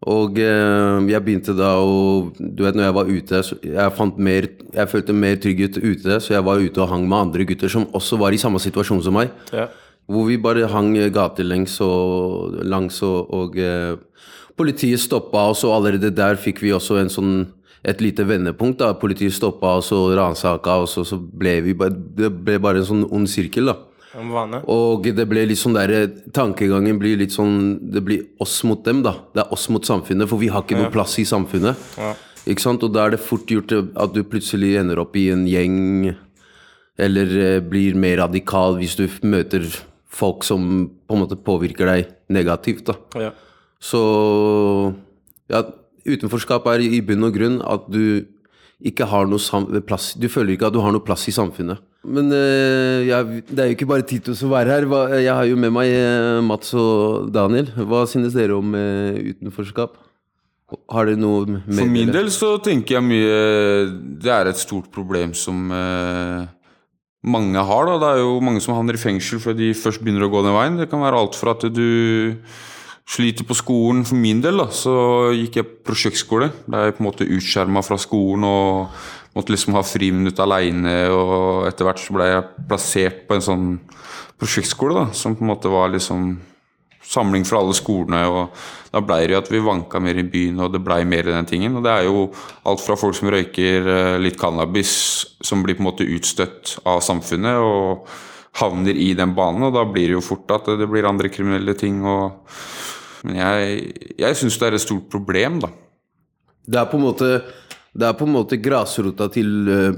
Og 0.05 0.37
eh, 0.43 0.97
jeg 1.09 1.23
begynte 1.23 1.55
da 1.57 1.71
å 1.79 2.27
Du 2.37 2.65
vet, 2.65 2.75
når 2.75 2.89
jeg 2.89 2.95
var 2.97 3.09
ute, 3.09 3.41
jeg 3.71 3.95
fant 3.95 4.19
mer 4.21 4.49
Jeg 4.75 4.91
følte 4.91 5.15
mer 5.15 5.39
trygghet 5.41 5.79
ute, 5.79 6.19
så 6.19 6.35
jeg 6.35 6.45
var 6.45 6.61
ute 6.61 6.83
og 6.83 6.91
hang 6.91 7.07
med 7.07 7.29
andre 7.29 7.47
gutter 7.47 7.71
som 7.71 7.87
også 7.95 8.19
var 8.21 8.35
i 8.35 8.41
samme 8.41 8.61
situasjon 8.61 9.01
som 9.05 9.15
meg. 9.17 9.33
Ja. 9.55 9.69
Hvor 10.05 10.27
vi 10.27 10.37
bare 10.37 10.67
hang 10.69 10.91
gatelengs 11.09 11.79
og 11.81 12.59
langs, 12.61 12.99
og, 13.01 13.31
og 13.33 13.57
eh, 13.57 13.95
politiet 14.57 15.01
stoppa 15.03 15.49
oss, 15.51 15.63
og 15.67 15.75
allerede 15.77 16.13
der 16.15 16.39
fikk 16.39 16.61
vi 16.63 16.73
også 16.75 16.99
en 17.01 17.11
sånn 17.11 17.35
et 17.85 18.01
lite 18.01 18.25
vendepunkt. 18.25 18.79
da, 18.79 18.93
Politiet 18.97 19.33
stoppa 19.35 19.75
oss 19.79 19.91
og 19.93 20.15
ransaka 20.17 20.79
oss, 20.83 20.97
og 20.97 21.05
så 21.05 21.19
ble 21.19 21.59
vi 21.61 21.75
bare 21.77 21.93
Det 21.93 22.31
ble 22.31 22.57
bare 22.59 22.81
en 22.81 22.89
sånn 22.89 23.05
ond 23.11 23.29
sirkel, 23.29 23.69
da. 23.69 23.77
Og 24.71 25.03
det 25.15 25.25
ble 25.27 25.43
litt 25.45 25.59
sånn 25.59 25.75
der 25.75 26.07
Tankegangen 26.33 26.97
blir 27.01 27.17
litt 27.19 27.35
sånn 27.35 27.77
Det 27.91 28.01
blir 28.05 28.23
oss 28.39 28.63
mot 28.63 28.83
dem, 28.85 29.03
da. 29.03 29.17
Det 29.35 29.43
er 29.43 29.53
oss 29.53 29.67
mot 29.69 29.85
samfunnet, 29.85 30.29
for 30.31 30.41
vi 30.41 30.49
har 30.49 30.63
ikke 30.63 30.79
noe 30.79 30.93
plass 30.93 31.17
i 31.19 31.27
samfunnet. 31.29 31.75
Ikke 32.45 32.61
sant? 32.63 32.83
Og 32.85 32.93
da 32.93 33.05
er 33.05 33.15
det 33.15 33.23
fort 33.25 33.49
gjort 33.49 33.73
at 33.73 34.13
du 34.13 34.23
plutselig 34.23 34.75
ender 34.79 35.01
opp 35.01 35.15
i 35.17 35.29
en 35.33 35.45
gjeng, 35.49 36.15
eller 36.97 37.37
eh, 37.41 37.59
blir 37.59 37.97
mer 37.99 38.21
radikal 38.21 38.77
hvis 38.79 38.95
du 38.95 39.09
møter 39.27 39.65
folk 40.15 40.45
som 40.47 40.85
på 41.05 41.17
en 41.17 41.23
måte 41.25 41.35
påvirker 41.35 41.89
deg 41.89 42.13
negativt, 42.31 42.85
da. 42.87 42.95
Ja. 43.19 43.33
Så 43.85 44.01
ja, 45.51 45.61
utenforskap 46.05 46.65
er 46.71 46.85
i 46.85 47.01
bunn 47.05 47.27
og 47.27 47.35
grunn 47.35 47.59
at 47.65 47.85
du 47.91 48.25
ikke 48.85 49.07
har 49.07 49.27
noe 49.29 49.81
plass 49.87 50.13
Du 50.19 50.27
føler 50.31 50.55
ikke 50.55 50.67
at 50.67 50.75
du 50.75 50.81
har 50.83 50.93
noe 50.93 51.03
plass 51.05 51.27
i 51.29 51.35
samfunnet. 51.35 51.79
Men 52.05 52.29
eh, 52.35 53.05
jeg, 53.07 53.43
det 53.49 53.61
er 53.61 53.69
jo 53.71 53.75
ikke 53.77 53.87
bare 53.89 54.05
Tito 54.05 54.35
som 54.37 54.53
er 54.57 54.69
her. 54.69 54.85
Jeg 55.17 55.31
har 55.31 55.45
jo 55.49 55.57
med 55.57 55.73
meg 55.73 55.89
eh, 55.89 56.41
Mats 56.45 56.73
og 56.77 57.31
Daniel. 57.33 57.71
Hva 57.73 58.03
synes 58.09 58.35
dere 58.35 58.57
om 58.57 58.75
eh, 58.77 59.31
utenforskap? 59.33 59.95
Har 60.91 61.07
dere 61.09 61.21
noe 61.21 61.45
med 61.47 61.77
For 61.77 61.89
min 61.89 62.11
del 62.13 62.29
så 62.33 62.55
tenker 62.65 62.97
jeg 62.97 63.05
mye 63.05 63.33
Det 64.21 64.31
er 64.33 64.49
et 64.49 64.57
stort 64.57 64.89
problem 64.93 65.33
som 65.37 65.69
eh, 65.73 66.45
mange 67.25 67.65
har. 67.71 67.89
da 67.89 67.97
Det 68.01 68.11
er 68.11 68.23
jo 68.23 68.37
mange 68.43 68.61
som 68.65 68.77
havner 68.77 68.97
i 68.97 69.01
fengsel 69.01 69.41
før 69.41 69.57
de 69.57 69.73
først 69.77 70.03
begynner 70.03 70.27
å 70.27 70.31
gå 70.33 70.45
den 70.45 70.57
veien. 70.57 70.79
Det 70.81 70.89
kan 70.91 71.01
være 71.05 71.21
alt 71.21 71.37
fra 71.37 71.57
at 71.57 71.67
du 71.73 71.85
sliter 73.05 73.45
på 73.45 73.57
skolen. 73.57 74.03
For 74.07 74.17
min 74.19 74.41
del 74.43 74.59
da 74.61 74.69
så 74.73 74.95
gikk 75.35 75.59
jeg 75.59 75.71
prosjektskole. 75.85 76.49
Da 76.65 76.81
er 76.81 76.89
jeg 76.89 76.97
på 76.97 77.05
en 77.05 77.09
måte 77.09 77.29
utskjerma 77.37 77.85
fra 77.85 77.99
skolen 78.01 78.47
og 78.47 78.97
måtte 79.35 79.53
liksom 79.53 79.77
ha 79.77 79.83
friminutt 79.85 80.41
aleine. 80.41 80.97
Og 81.13 81.69
etter 81.69 81.87
hvert 81.87 82.01
så 82.01 82.15
ble 82.15 82.31
jeg 82.31 82.67
plassert 82.69 83.23
på 83.29 83.37
en 83.37 83.47
sånn 83.49 83.69
prosjektskole 84.41 84.97
da 84.97 85.07
som 85.15 85.37
på 85.37 85.45
en 85.45 85.53
måte 85.53 85.71
var 85.71 85.93
liksom 85.93 86.35
samling 87.05 87.45
fra 87.45 87.61
alle 87.61 87.75
skolene. 87.77 88.23
og 88.27 88.49
Da 88.91 89.01
ble 89.03 89.19
det 89.25 89.35
jo 89.35 89.41
at 89.41 89.51
vi 89.51 89.61
vanka 89.61 89.99
mer 90.01 90.17
i 90.17 90.25
byen, 90.25 90.59
og 90.63 90.71
det 90.73 90.81
blei 90.83 91.03
mer 91.05 91.27
i 91.27 91.35
den 91.35 91.45
tingen. 91.49 91.75
Og 91.77 91.83
det 91.85 91.91
er 91.91 92.07
jo 92.07 92.29
alt 92.65 92.81
fra 92.81 92.97
folk 92.97 93.17
som 93.17 93.29
røyker 93.29 93.89
eh, 93.91 94.15
litt 94.23 94.39
cannabis, 94.39 94.93
som 95.43 95.63
blir 95.63 95.77
på 95.77 95.83
en 95.83 95.91
måte 95.91 96.07
utstøtt 96.07 96.79
av 96.87 97.03
samfunnet 97.05 97.59
og 97.61 98.07
havner 98.61 98.95
i 98.95 99.11
den 99.13 99.35
banen. 99.35 99.67
Og 99.67 99.75
da 99.75 99.83
blir 99.85 100.09
det 100.09 100.17
jo 100.17 100.25
fort 100.25 100.49
at 100.55 100.71
det 100.79 100.89
blir 100.89 101.07
andre 101.07 101.29
kriminelle 101.29 101.75
ting. 101.77 102.01
og 102.05 102.41
Men 103.25 103.35
jeg, 103.41 104.15
jeg 104.21 104.37
syns 104.37 104.57
det 104.61 104.67
er 104.69 104.77
et 104.77 104.83
stort 104.85 105.07
problem, 105.11 105.59
da. 105.63 105.71
Det 106.65 106.79
er 106.81 106.87
på 106.89 106.97
en 106.97 107.03
måte 107.05 107.29
Det 107.95 108.03
er 108.09 108.15
på 108.19 108.25
en 108.27 108.33
måte 108.35 108.57
grasrota 108.59 109.29
til 109.31 109.69
eh, 109.71 109.93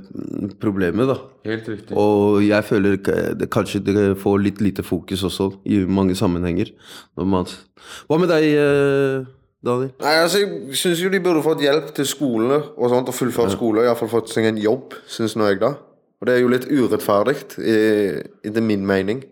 problemet, 0.62 1.08
da. 1.10 1.16
Helt 1.50 1.66
riktig. 1.72 1.96
Og 1.98 2.44
jeg 2.46 2.64
føler 2.68 3.00
det, 3.40 3.48
kanskje 3.54 3.80
det 3.88 4.04
får 4.22 4.36
litt 4.44 4.60
lite 4.62 4.84
fokus 4.86 5.24
også, 5.26 5.48
i 5.66 5.80
mange 5.90 6.14
sammenhenger. 6.20 6.70
Hva 7.18 8.20
med 8.22 8.30
deg, 8.30 8.46
eh, 8.54 9.26
Daniel? 9.66 9.90
Nei, 10.04 10.14
altså, 10.22 10.44
Jeg 10.44 10.78
syns 10.78 11.02
jo 11.02 11.10
de 11.10 11.24
burde 11.26 11.42
fått 11.42 11.64
hjelp 11.66 11.90
til 11.98 12.06
skolene 12.06 12.60
og 12.78 12.92
sånt, 12.94 13.10
og 13.10 13.18
fullført 13.18 13.56
skole. 13.56 13.82
Og 13.82 13.90
iallfall 13.90 14.12
fått 14.14 14.30
seg 14.30 14.46
en 14.52 14.62
jobb, 14.62 14.94
syns 15.10 15.34
nå 15.40 15.50
jeg, 15.50 15.60
da. 15.66 15.74
Og 16.22 16.30
det 16.30 16.36
er 16.38 16.44
jo 16.46 16.54
litt 16.54 16.70
urettferdig, 16.70 17.36
i- 17.66 18.22
etter 18.46 18.62
min 18.62 18.86
mening, 18.86 19.24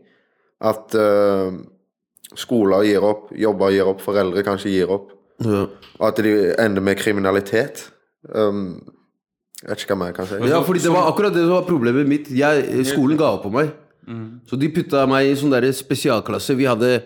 at 0.61 0.95
eh, 0.97 1.51
skoler 2.39 2.85
gir 2.87 3.05
opp, 3.05 3.29
jobber 3.35 3.73
gir 3.73 3.91
opp, 3.91 4.03
foreldre 4.03 4.43
kanskje 4.45 4.73
gir 4.73 4.91
opp. 4.93 5.13
Ja. 5.43 5.65
At 6.07 6.19
de 6.23 6.35
ender 6.61 6.83
med 6.83 6.99
kriminalitet. 6.99 7.87
Um, 8.29 8.77
jeg 9.61 9.71
vet 9.71 9.81
ikke 9.83 9.95
hva 9.95 9.99
mer 10.01 10.11
jeg 10.11 10.17
kan 10.19 10.29
si. 10.29 10.39
Ja, 10.51 10.61
fordi 10.65 10.83
det 10.83 10.93
var 10.93 11.09
akkurat 11.09 11.33
det 11.33 11.45
som 11.47 11.55
var 11.55 11.67
problemet 11.67 12.07
mitt. 12.09 12.29
Jeg, 12.33 12.85
skolen 12.89 13.19
ga 13.19 13.33
opp 13.37 13.45
på 13.47 13.53
meg. 13.55 13.73
Så 14.45 14.59
de 14.59 14.69
putta 14.69 15.05
meg 15.09 15.31
i 15.31 15.35
sånn 15.37 15.53
der 15.53 15.65
spesialklasse. 15.73 16.55
Vi 16.57 16.67
hadde, 16.69 16.99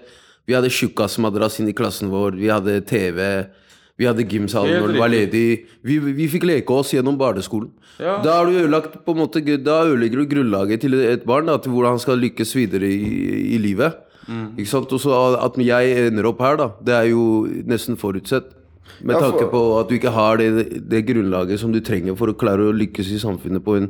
vi 0.48 0.56
hadde 0.58 0.72
tjukkasmadrass 0.74 1.60
inn 1.62 1.72
i 1.72 1.76
klassen 1.78 2.12
vår. 2.12 2.36
Vi 2.39 2.50
hadde 2.52 2.82
TV. 2.89 3.22
Vi 4.00 4.08
hadde 4.08 4.26
gymsal 4.28 4.68
når 4.68 4.94
den 4.94 5.00
var 5.00 5.12
ledig. 5.12 5.46
Vi, 5.84 6.00
vi 6.00 6.28
fikk 6.32 6.48
leke 6.48 6.76
oss 6.76 6.94
gjennom 6.96 7.18
barneskolen. 7.20 7.72
Ja. 8.00 8.18
Da 8.24 8.38
har 8.39 8.48
du 8.48 8.56
ødelagt 8.56 8.94
på 9.04 9.12
en 9.12 9.20
måte 9.20 9.42
Da 9.44 9.82
ødelegger 9.84 10.22
du 10.22 10.30
grunnlaget 10.32 10.86
til 10.86 10.96
et 11.04 11.26
barn, 11.28 11.50
da, 11.52 11.58
til 11.60 11.74
hvordan 11.74 11.98
han 11.98 12.04
skal 12.04 12.22
lykkes 12.22 12.56
videre 12.56 12.88
i, 12.88 13.56
i 13.56 13.60
livet. 13.60 14.00
Ikke 14.58 14.70
sant? 14.70 14.92
Og 14.94 15.00
så 15.02 15.13
at 15.42 15.56
jeg 15.58 16.08
ender 16.12 16.28
opp 16.30 16.39
her, 16.46 16.56
da, 16.60 16.68
det 16.86 16.94
er 16.94 17.08
jo 17.10 17.24
nesten 17.65 17.98
forutsett. 17.98 18.52
Med 19.02 19.15
Ja, 19.15 19.20
for- 19.22 19.32
tanke 19.32 19.50
på 19.52 19.62
at 19.80 19.88
du 19.89 19.96
ikke 19.96 20.12
har 20.12 20.38
det, 20.38 20.84
det 20.89 21.06
grunnlaget 21.08 21.60
som 21.62 21.72
du 21.72 21.80
trenger 21.80 22.15
for 22.20 22.28
å 22.30 22.36
klare 22.38 22.68
å 22.68 22.76
lykkes 22.76 23.10
i 23.15 23.20
samfunnet 23.22 23.63
på 23.63 23.78
en, 23.80 23.89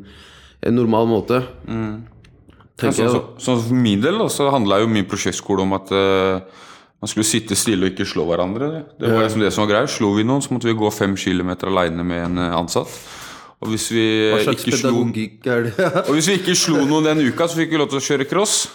en 0.63 0.75
normal 0.75 1.07
måte. 1.09 1.41
Ja, 1.67 2.91
så, 2.91 3.07
så, 3.11 3.21
så, 3.37 3.55
for 3.59 3.73
min 3.75 3.99
del 4.03 4.17
da, 4.21 4.27
så 4.31 4.49
handla 4.53 4.79
jo 4.79 4.87
min 4.87 5.07
prosjektskole 5.09 5.65
om 5.65 5.73
at 5.75 5.89
uh, 5.91 6.39
man 7.01 7.11
skulle 7.11 7.27
sitte 7.27 7.55
stille 7.59 7.87
og 7.87 7.91
ikke 7.91 8.07
slå 8.07 8.23
hverandre. 8.29 8.69
Det, 8.71 8.83
det 9.01 9.09
var 9.11 9.17
Ja. 9.23 9.25
liksom 9.27 9.41
det 9.43 9.51
som 9.55 9.65
var 9.65 9.71
greia. 9.73 9.87
Slo 9.91 10.13
vi 10.15 10.23
noen, 10.27 10.41
så 10.45 10.53
måtte 10.55 10.69
vi 10.69 10.77
gå 10.79 10.91
fem 10.93 11.15
kilometer 11.19 11.67
aleine 11.67 12.03
med 12.07 12.23
en 12.29 12.37
eh, 12.45 12.55
ansatt. 12.59 12.91
Og 13.59 13.73
hvis 13.73 13.89
vi 13.91 14.05
eh, 14.31 14.45
ikke 14.53 14.77
slo? 14.79 15.01
Og 15.03 16.13
hvis 16.15 16.29
vi 16.31 16.37
ikke 16.39 16.55
slo 16.55 16.85
noen 16.87 17.07
den 17.09 17.25
uka, 17.27 17.47
så 17.51 17.59
fikk 17.59 17.71
vi 17.75 17.79
lov 17.81 17.89
til 17.91 17.99
å 17.99 18.05
kjøre 18.05 18.27
cross. 18.29 18.69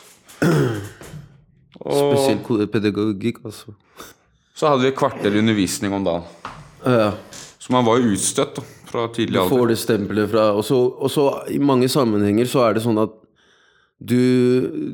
Spesiell 1.75 2.39
Spesielt 2.45 2.73
pedagogikk, 2.73 3.41
altså. 3.45 3.75
Så 4.55 4.69
hadde 4.71 4.85
vi 4.87 4.93
et 4.93 4.99
kvarter 4.99 5.35
undervisning 5.41 5.93
om 5.97 6.05
dagen. 6.07 6.23
Ja. 6.87 7.11
Så 7.59 7.73
man 7.73 7.85
var 7.87 7.99
jo 7.99 8.13
utstøtt 8.15 8.59
da, 8.61 8.63
fra 8.91 9.07
tidlig 9.09 9.35
Du 9.35 9.41
alder. 9.43 9.57
får 9.57 9.69
det 9.73 9.79
stempelet 9.81 10.31
fra 10.31 10.43
Og 10.53 10.65
så 10.69 10.77
og 11.01 11.11
så 11.11 11.25
i 11.51 11.59
mange 11.59 11.89
sammenhenger 11.89 12.47
så 12.47 12.67
er 12.69 12.75
det 12.77 12.83
sånn 12.85 13.01
at 13.03 13.15
du, 14.05 14.21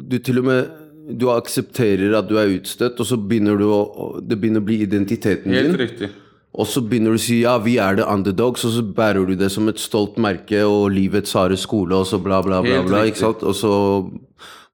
du 0.07 0.19
til 0.23 0.39
og 0.39 0.45
med 0.47 0.77
du 1.11 1.27
aksepterer 1.33 2.13
at 2.15 2.29
du 2.31 2.37
er 2.39 2.53
utstøtt, 2.55 3.01
og 3.03 3.07
så 3.09 3.17
begynner 3.19 3.59
du 3.59 3.65
å 3.67 4.21
Det 4.23 4.39
begynner 4.39 4.63
å 4.63 4.69
bli 4.69 4.77
identiteten 4.85 5.51
Helt 5.51 5.73
din. 5.73 5.81
riktig. 5.81 6.11
Og 6.55 6.67
så 6.67 6.81
begynner 6.83 7.15
du 7.15 7.19
å 7.19 7.23
si 7.23 7.41
ja, 7.43 7.57
vi 7.59 7.77
er 7.83 7.97
the 7.99 8.07
underdogs, 8.07 8.65
og 8.65 8.73
så 8.75 8.83
bærer 8.83 9.27
du 9.27 9.35
det 9.39 9.51
som 9.51 9.69
et 9.69 9.79
stolt 9.79 10.17
merke 10.19 10.63
og 10.67 10.91
livets 10.95 11.33
harde 11.35 11.57
skole, 11.59 11.95
og 11.95 12.07
så 12.07 12.19
bla, 12.23 12.41
bla, 12.43 12.61
bla. 12.63 12.79
Helt 12.81 12.89
bla 12.89 13.03
riktig. 13.05 13.17
ikke 13.17 13.25
sant? 13.27 13.43
Og 13.43 13.55
så 13.55 13.73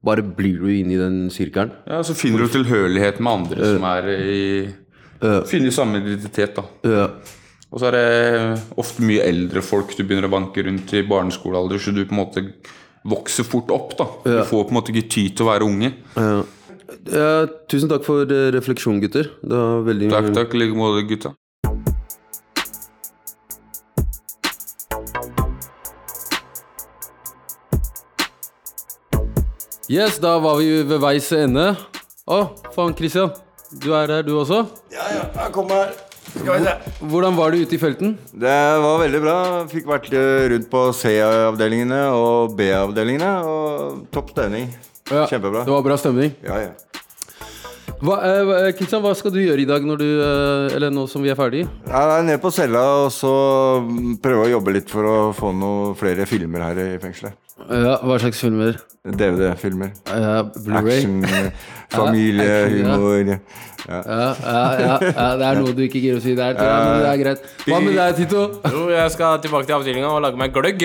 bare 0.04 0.22
blir 0.22 0.59
du 0.61 0.68
inne 0.72 0.94
i 0.94 1.00
den 1.00 1.16
sirkelen. 1.32 1.72
Ja, 1.88 2.02
Så 2.02 2.14
finner 2.14 2.44
du 2.44 2.48
tilhørighet 2.52 3.20
med 3.20 3.32
andre 3.32 3.72
som 3.74 3.85
er 3.88 4.11
i 4.16 4.74
Finner 5.48 5.72
samme 5.72 6.02
identitet, 6.02 6.59
da. 6.59 6.62
Uh, 6.85 7.09
Og 7.72 7.80
så 7.80 7.88
er 7.88 7.96
det 7.96 8.61
ofte 8.78 9.02
mye 9.02 9.24
eldre 9.26 9.62
folk 9.64 9.94
du 9.96 10.04
begynner 10.04 10.28
å 10.28 10.35
banke 10.37 10.62
rundt 10.62 10.92
i 10.94 11.00
barneskolealder, 11.09 11.80
så 11.82 11.90
du 11.96 12.04
på 12.04 12.14
en 12.14 12.20
måte 12.20 12.44
vokser 13.06 13.46
fort 13.46 13.70
opp, 13.74 13.96
da. 13.98 14.06
Du 14.24 14.44
får 14.46 14.68
på 14.68 14.74
en 14.74 14.78
måte 14.78 14.92
ikke 14.94 15.09
tid 15.11 15.35
til 15.37 15.46
å 15.46 15.50
være 15.50 15.66
unge. 15.66 15.90
Tusen 17.70 17.90
takk 17.90 18.04
for 18.06 18.22
eh, 18.30 18.50
refleksjon, 18.54 19.00
gutter. 19.02 19.32
Det 19.42 19.59
var 19.59 19.82
veldig 19.87 20.11
Takk, 20.12 20.30
takk. 20.37 20.54
I 20.54 20.62
like 20.62 20.78
måte, 20.78 21.02
gutta. 21.09 21.32
Yes, 29.88 30.18
da 30.18 30.38
var 30.42 30.59
vi 30.59 30.83
ved 30.83 30.99
veis 30.99 31.29
ende. 31.37 31.68
Å, 32.27 32.38
faen, 32.75 32.94
Christian. 32.99 33.31
Du 33.83 33.92
er 33.94 34.11
her, 34.11 34.25
du 34.27 34.33
også? 34.40 34.64
Ja, 34.90 35.05
ja, 35.14 35.25
jeg 35.44 35.53
kommer 35.55 35.85
her. 35.85 35.94
Hvordan 37.07 37.37
var 37.38 37.55
det 37.55 37.62
ute 37.64 37.77
i 37.77 37.81
felten? 37.81 38.16
Det 38.35 38.57
var 38.83 38.99
veldig 39.01 39.20
bra. 39.22 39.37
Fikk 39.70 39.87
vært 39.88 40.11
eh, 40.11 40.49
rundt 40.53 40.66
på 40.72 40.83
C-avdelingene 40.99 42.01
og 42.18 42.57
B-avdelingene. 42.59 43.31
Og 43.46 44.03
topp 44.14 44.35
stemning. 44.35 44.68
Ja, 45.07 45.29
Kjempebra. 45.31 45.62
Det 45.68 45.75
var 45.77 45.87
bra 45.87 45.99
stemning. 46.03 46.35
Ja, 46.44 46.59
ja. 46.66 46.75
Hva, 48.03 48.18
eh, 48.27 48.72
Kristian, 48.77 49.01
hva 49.07 49.14
skal 49.16 49.33
du 49.33 49.38
gjøre 49.40 49.62
i 49.62 49.68
dag 49.70 49.87
når 49.87 50.03
du, 50.03 50.09
eh, 50.20 50.75
eller 50.77 50.90
nå 50.92 51.07
som 51.09 51.22
vi 51.25 51.31
er 51.33 51.38
ferdige? 51.38 51.70
Jeg 51.87 52.18
er 52.18 52.27
nede 52.27 52.42
på 52.42 52.51
cella 52.53 52.83
og 53.07 53.09
så 53.14 53.33
prøve 54.22 54.49
å 54.49 54.53
jobbe 54.59 54.75
litt 54.77 54.90
for 54.92 55.07
å 55.09 55.16
få 55.37 55.55
noen 55.57 55.94
flere 55.96 56.27
filmer 56.29 56.66
her 56.68 56.83
i 56.83 56.90
fengselet. 57.01 57.38
Ja, 57.70 57.96
Hva 58.03 58.18
slags 58.20 58.42
filmer? 58.42 58.77
DVD-filmer. 59.06 59.92
Ja, 60.10 60.42
Blu-ray? 60.42 60.98
Action, 60.98 61.22
familiehumor 61.96 62.96
familie, 62.96 63.36
ja. 63.36 63.38
Ja. 63.86 63.98
Ja, 64.02 64.20
ja, 64.42 64.62
ja, 64.82 64.94
ja, 65.06 65.26
det 65.38 65.46
er 65.46 65.58
noe 65.60 65.74
du 65.76 65.82
ikke 65.84 66.00
gidder 66.02 66.18
å 66.18 66.22
si 66.24 66.32
der, 66.34 66.56
men 66.58 67.02
det 67.04 67.10
er 67.12 67.20
greit. 67.20 67.44
Hva 67.68 67.78
med 67.84 67.94
deg, 67.94 68.16
Tito? 68.18 68.46
Jo, 68.72 68.86
jeg 68.90 69.12
skal 69.14 69.38
tilbake 69.44 69.68
til 69.68 69.76
avdelinga 69.76 70.10
og 70.10 70.24
lage 70.24 70.40
meg 70.40 70.54
gløgg. 70.56 70.82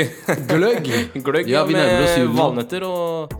Gløgg? 0.51 0.91
gløgg 1.25 1.49
Ja, 1.49 1.63
vi 1.65 1.79
med 1.79 2.35
valnøtter 2.37 2.85
og 2.85 3.33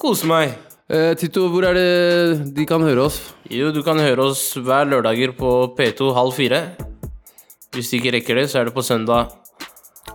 kose 0.00 0.28
meg. 0.28 0.52
Eh, 0.90 1.14
Tito, 1.16 1.46
hvor 1.48 1.64
er 1.70 1.78
det 1.78 2.52
de 2.56 2.66
kan 2.68 2.84
høre 2.84 3.06
oss? 3.08 3.20
Jo, 3.48 3.70
du 3.72 3.80
kan 3.86 4.00
høre 4.02 4.28
oss 4.32 4.50
hver 4.58 4.88
lørdager 4.90 5.32
på 5.38 5.54
P2 5.78 6.12
halv 6.16 6.36
fire. 6.36 6.64
Hvis 7.70 7.92
de 7.92 8.00
ikke 8.00 8.16
rekker 8.18 8.42
det, 8.42 8.48
så 8.50 8.60
er 8.60 8.68
det 8.68 8.74
på 8.74 8.82
søndag 8.84 9.30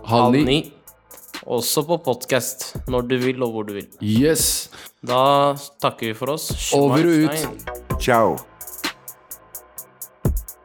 Halv 0.06 0.36
halv 0.36 0.44
ni. 0.44 0.58
Også 1.46 1.84
på 1.86 2.00
podkast 2.02 2.72
når 2.90 3.06
du 3.06 3.16
vil 3.22 3.42
og 3.46 3.52
hvor 3.54 3.66
du 3.68 3.76
vil. 3.76 3.86
Yes. 4.02 4.66
Da 5.06 5.54
takker 5.82 6.10
vi 6.10 6.18
for 6.18 6.34
oss. 6.34 6.50
Over 6.74 7.06
og 7.06 7.26
ut. 7.28 8.00
Ciao. 8.02 8.34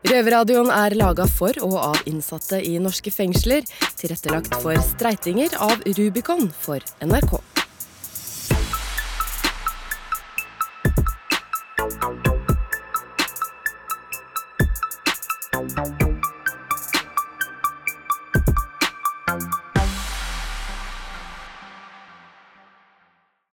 Røverradioen 0.01 0.71
er 0.73 0.97
laga 0.97 1.27
for 1.29 1.53
og 1.61 1.77
av 1.77 2.09
innsatte 2.09 2.57
i 2.65 2.79
norske 2.81 3.13
fengsler. 3.13 3.61
Tilrettelagt 4.01 4.57
for 4.63 4.75
streitinger 4.89 5.53
av 5.61 5.85
Rubicon 5.85 6.49
for 6.49 6.81
NRK. 7.05 7.37